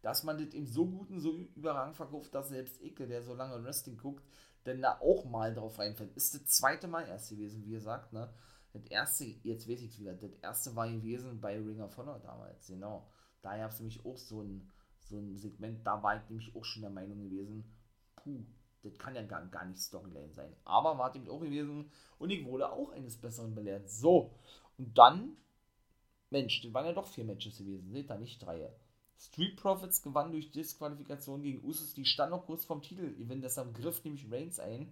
dass 0.01 0.23
man 0.23 0.37
das 0.37 0.53
eben 0.53 0.67
so 0.67 0.85
gut 0.85 1.09
und 1.09 1.19
so 1.19 1.35
überragend 1.55 1.95
verkauft, 1.95 2.33
dass 2.35 2.49
selbst 2.49 2.81
Icke, 2.81 3.07
der 3.07 3.23
so 3.23 3.33
lange 3.33 3.63
Wrestling 3.63 3.97
guckt, 3.97 4.23
denn 4.65 4.81
da 4.81 4.99
auch 4.99 5.25
mal 5.25 5.53
drauf 5.53 5.79
reinfällt. 5.79 6.15
Ist 6.15 6.35
das 6.35 6.45
zweite 6.45 6.87
Mal 6.87 7.07
erst 7.07 7.31
gewesen, 7.31 7.63
wie 7.65 7.71
gesagt, 7.71 8.13
ne? 8.13 8.31
Das 8.71 8.83
erste, 8.87 9.23
jetzt 9.23 9.69
weiß 9.69 9.81
ich 9.81 9.93
es 9.93 9.99
wieder, 9.99 10.13
das 10.13 10.33
erste 10.41 10.75
war 10.75 10.87
gewesen 10.91 11.39
bei 11.39 11.55
Ring 11.55 11.81
of 11.81 11.95
Honor 11.97 12.19
damals, 12.19 12.67
genau. 12.67 13.09
Da 13.41 13.57
gab 13.57 13.71
es 13.71 13.79
nämlich 13.79 14.05
auch 14.05 14.17
so 14.17 14.41
ein, 14.41 14.69
so 15.07 15.17
ein 15.17 15.37
Segment, 15.37 15.85
da 15.85 16.01
war 16.01 16.17
ich 16.17 16.29
nämlich 16.29 16.55
auch 16.55 16.65
schon 16.65 16.81
der 16.81 16.91
Meinung 16.91 17.21
gewesen, 17.21 17.63
puh, 18.15 18.43
das 18.83 18.97
kann 18.97 19.15
ja 19.15 19.23
gar, 19.23 19.45
gar 19.47 19.65
nicht 19.65 19.81
Storyline 19.81 20.33
sein. 20.33 20.53
Aber 20.63 20.97
war 20.97 21.15
eben 21.15 21.29
auch 21.29 21.39
gewesen 21.39 21.89
und 22.19 22.29
ich 22.29 22.45
wurde 22.45 22.71
auch 22.71 22.91
eines 22.91 23.17
Besseren 23.17 23.55
belehrt. 23.55 23.89
So, 23.89 24.31
und 24.77 24.97
dann, 24.97 25.37
Mensch, 26.29 26.61
das 26.61 26.73
waren 26.73 26.85
ja 26.85 26.93
doch 26.93 27.07
vier 27.07 27.25
Matches 27.25 27.57
gewesen, 27.57 27.91
seht 27.91 28.09
ihr, 28.09 28.17
nicht 28.17 28.39
drei. 28.39 28.71
Street 29.17 29.55
Profits 29.55 30.01
gewann 30.01 30.31
durch 30.31 30.51
Disqualifikation 30.51 31.41
gegen 31.41 31.63
Usus. 31.63 31.93
Die 31.93 32.05
stand 32.05 32.31
noch 32.31 32.45
kurz 32.45 32.65
vom 32.65 32.81
Titel-Event, 32.81 33.43
deshalb 33.43 33.73
griff 33.73 34.03
nämlich 34.03 34.29
Reigns 34.29 34.59
ein 34.59 34.91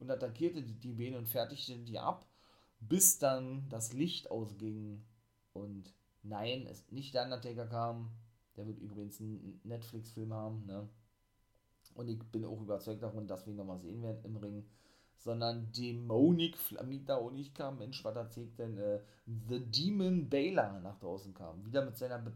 und 0.00 0.10
attackierte 0.10 0.62
die, 0.62 0.74
die 0.74 0.92
Bene 0.92 1.18
und 1.18 1.28
fertigte 1.28 1.76
die 1.76 1.98
ab, 1.98 2.26
bis 2.80 3.18
dann 3.18 3.68
das 3.68 3.92
Licht 3.92 4.30
ausging 4.30 5.04
und 5.52 5.92
nein, 6.22 6.66
es 6.66 6.90
nicht 6.90 7.14
der 7.14 7.24
Undertaker 7.24 7.66
kam. 7.66 8.10
Der 8.58 8.66
wird 8.66 8.80
übrigens 8.80 9.20
einen 9.20 9.60
Netflix-Film 9.62 10.34
haben, 10.34 10.66
ne? 10.66 10.88
Und 11.94 12.08
ich 12.08 12.18
bin 12.30 12.44
auch 12.44 12.60
überzeugt 12.60 13.02
davon, 13.02 13.26
dass 13.26 13.46
wir 13.46 13.52
ihn 13.52 13.56
nochmal 13.56 13.80
sehen 13.80 14.02
werden 14.02 14.24
im 14.24 14.36
Ring. 14.36 14.66
Sondern 15.16 15.72
Dämonik 15.72 16.56
Flamita 16.56 17.16
und 17.16 17.36
ich 17.36 17.54
kam, 17.54 17.78
Mensch, 17.78 18.04
was 18.04 18.14
erzählt 18.14 18.58
denn? 18.58 18.78
Äh, 18.78 19.00
The 19.48 19.60
Demon 19.60 20.28
Baylor 20.28 20.80
nach 20.80 20.98
draußen 20.98 21.34
kam. 21.34 21.64
Wieder 21.64 21.84
mit 21.84 21.96
seiner 21.96 22.18
Be 22.18 22.32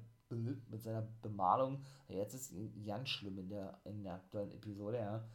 mit 0.70 0.82
seiner 0.82 1.06
Bemalung. 1.20 1.82
Jetzt 2.08 2.32
ist 2.32 2.54
ganz 2.86 3.10
schlimm 3.10 3.38
in 3.38 3.50
der, 3.50 3.78
in 3.84 4.02
der 4.02 4.14
aktuellen 4.14 4.50
Episode, 4.52 4.96
ja. 4.96 5.28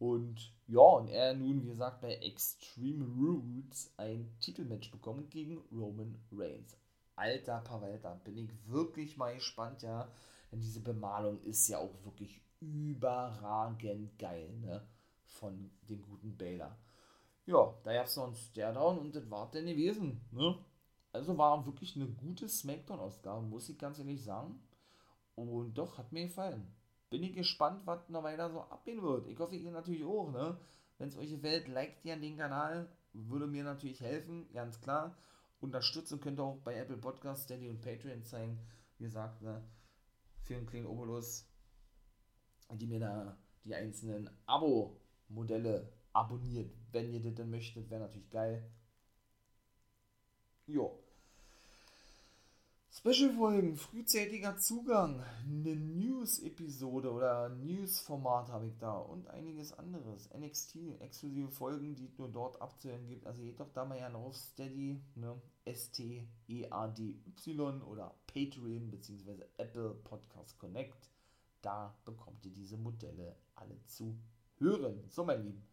Und 0.00 0.52
ja, 0.66 0.80
und 0.80 1.08
er 1.08 1.32
nun, 1.34 1.62
wie 1.62 1.68
gesagt, 1.68 2.00
bei 2.00 2.16
Extreme 2.16 3.04
Roots 3.04 3.92
ein 3.96 4.28
Titelmatch 4.40 4.90
bekommen 4.90 5.30
gegen 5.30 5.58
Roman 5.72 6.18
Reigns. 6.32 6.76
Alter 7.16 7.60
Pavelta, 7.60 8.14
bin 8.24 8.36
ich 8.36 8.50
wirklich 8.66 9.16
mal 9.16 9.34
gespannt, 9.34 9.82
ja. 9.82 10.08
Denn 10.52 10.60
diese 10.60 10.80
Bemalung 10.80 11.42
ist 11.42 11.66
ja 11.68 11.78
auch 11.78 12.04
wirklich 12.04 12.40
überragend 12.60 14.18
geil, 14.18 14.52
ne? 14.60 14.86
Von 15.24 15.70
dem 15.88 16.02
guten 16.02 16.36
Baylor. 16.36 16.76
Ja, 17.46 17.74
da 17.84 17.92
gab 17.92 18.06
es 18.06 18.16
noch 18.16 18.26
einen 18.26 18.34
Stairdown 18.34 18.98
und 18.98 19.14
das 19.14 19.30
war 19.30 19.50
dann 19.50 19.66
gewesen, 19.66 20.20
ne? 20.30 20.58
Also 21.12 21.38
war 21.38 21.64
wirklich 21.64 21.96
eine 21.96 22.06
gute 22.06 22.48
Smackdown-Ausgabe, 22.48 23.46
muss 23.46 23.68
ich 23.68 23.78
ganz 23.78 23.98
ehrlich 23.98 24.22
sagen. 24.22 24.60
Und 25.34 25.74
doch, 25.74 25.96
hat 25.96 26.12
mir 26.12 26.26
gefallen. 26.26 26.74
Bin 27.08 27.22
ich 27.22 27.34
gespannt, 27.34 27.82
was 27.86 28.08
noch 28.08 28.22
weiter 28.22 28.50
so 28.50 28.60
abgehen 28.60 29.02
wird. 29.02 29.26
Ich 29.28 29.38
hoffe, 29.38 29.56
ihr 29.56 29.70
natürlich 29.70 30.04
auch, 30.04 30.30
ne? 30.30 30.58
Wenn 30.98 31.08
es 31.08 31.16
euch 31.16 31.30
gefällt, 31.30 31.68
liked 31.68 32.04
ihr 32.04 32.16
den 32.16 32.36
Kanal. 32.36 32.88
Würde 33.12 33.46
mir 33.46 33.64
natürlich 33.64 34.00
helfen, 34.00 34.46
ganz 34.52 34.80
klar. 34.80 35.16
Unterstützen 35.60 36.20
könnt 36.20 36.38
ihr 36.38 36.44
auch 36.44 36.58
bei 36.58 36.76
Apple 36.76 36.98
Podcasts, 36.98 37.44
Steady 37.44 37.68
und 37.68 37.80
Patreon 37.80 38.22
sein. 38.24 38.58
Wie 38.98 39.04
gesagt, 39.04 39.42
ne? 39.42 39.62
Einen 40.48 40.66
kleinen 40.66 40.86
Obolus, 40.86 41.48
die 42.72 42.86
mir 42.86 43.00
da 43.00 43.36
die 43.64 43.74
einzelnen 43.74 44.30
Abo-Modelle 44.46 45.92
abonniert. 46.12 46.72
Wenn 46.92 47.12
ihr 47.12 47.20
das 47.20 47.34
denn 47.34 47.50
möchtet, 47.50 47.90
wäre 47.90 48.02
natürlich 48.02 48.30
geil. 48.30 48.70
Jo. 50.66 51.02
Special-Folgen, 52.98 53.76
frühzeitiger 53.76 54.56
Zugang, 54.56 55.22
eine 55.44 55.76
News-Episode 55.76 57.12
oder 57.12 57.50
News-Format 57.50 58.48
habe 58.48 58.68
ich 58.68 58.78
da 58.78 58.96
und 58.96 59.28
einiges 59.28 59.74
anderes. 59.74 60.30
NXT, 60.32 60.98
exklusive 61.00 61.50
Folgen, 61.50 61.94
die 61.94 62.10
nur 62.16 62.30
dort 62.30 62.58
abzuhören 62.62 63.06
gibt. 63.06 63.26
Also 63.26 63.42
geht 63.42 63.60
doch 63.60 63.70
da 63.74 63.84
mal 63.84 63.98
gerne 63.98 64.16
auf 64.16 64.34
Steady, 64.34 64.98
ne? 65.14 65.38
S-T-E-A-D-Y 65.66 66.30
oder 67.82 68.14
Patreon 68.28 68.90
bzw. 68.90 69.44
Apple 69.58 69.90
Podcast 70.02 70.58
Connect. 70.58 71.10
Da 71.60 71.94
bekommt 72.06 72.46
ihr 72.46 72.52
diese 72.52 72.78
Modelle 72.78 73.36
alle 73.56 73.78
zu 73.84 74.16
hören. 74.56 75.04
So, 75.10 75.22
mein 75.22 75.44
Lieben, 75.44 75.68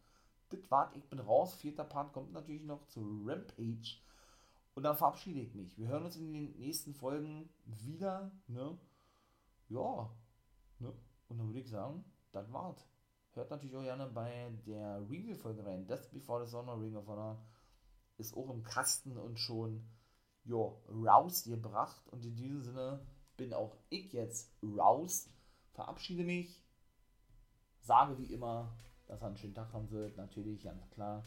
das 0.50 0.70
war's. 0.70 0.94
Ich 0.94 1.08
bin 1.08 1.20
raus. 1.20 1.54
Vierter 1.54 1.84
Part 1.84 2.12
kommt 2.12 2.34
natürlich 2.34 2.64
noch 2.64 2.84
zu 2.84 3.00
Rampage. 3.24 3.96
Und 4.74 4.82
dann 4.82 4.96
verabschiede 4.96 5.40
ich 5.40 5.54
mich. 5.54 5.78
Wir 5.78 5.88
hören 5.88 6.04
uns 6.04 6.16
in 6.16 6.32
den 6.32 6.58
nächsten 6.58 6.94
Folgen 6.94 7.48
wieder. 7.64 8.32
Ne? 8.48 8.76
Ja. 9.68 10.10
Ne? 10.80 10.92
Und 11.28 11.38
dann 11.38 11.46
würde 11.46 11.60
ich 11.60 11.68
sagen, 11.68 12.04
das 12.32 12.52
war's. 12.52 12.86
Hört 13.34 13.50
natürlich 13.50 13.76
auch 13.76 13.82
gerne 13.82 14.06
bei 14.06 14.52
der 14.66 15.00
Review-Folge 15.02 15.64
rein. 15.64 15.86
Death 15.86 16.10
Before 16.12 16.46
the 16.46 16.56
Honor 16.56 16.80
Ring 16.80 16.96
of 16.96 17.06
Honor 17.06 17.44
ist 18.16 18.36
auch 18.36 18.50
im 18.50 18.62
Kasten 18.62 19.16
und 19.16 19.38
schon 19.38 19.84
jo, 20.44 20.82
rausgebracht. 20.88 22.08
Und 22.08 22.24
in 22.24 22.36
diesem 22.36 22.62
Sinne 22.62 23.04
bin 23.36 23.52
auch 23.52 23.76
ich 23.90 24.12
jetzt 24.12 24.52
raus. 24.62 25.28
Verabschiede 25.72 26.24
mich. 26.24 26.62
sage 27.80 28.18
wie 28.18 28.32
immer, 28.32 28.72
dass 29.06 29.20
er 29.20 29.28
einen 29.28 29.36
schönen 29.36 29.54
Tag 29.54 29.72
haben 29.72 29.90
wird. 29.90 30.16
Natürlich, 30.16 30.62
ganz 30.62 30.88
klar. 30.90 31.24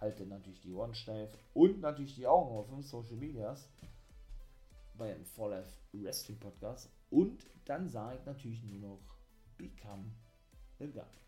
Halte 0.00 0.26
natürlich 0.26 0.60
die 0.60 0.72
Ohren 0.72 0.94
steif 0.94 1.36
und 1.54 1.80
natürlich 1.80 2.14
die 2.14 2.26
Augen 2.26 2.56
auf 2.56 2.68
den 2.68 2.82
Social 2.82 3.16
Medias 3.16 3.68
beim 4.96 5.24
For 5.24 5.50
Life 5.50 5.70
Wrestling 5.92 6.38
Podcast. 6.38 6.90
Und 7.10 7.46
dann 7.64 7.88
sage 7.88 8.18
ich 8.18 8.26
natürlich 8.26 8.62
nur 8.64 8.80
noch 8.80 9.00
Become 9.56 10.12
a 10.80 10.86
Guy. 10.86 11.27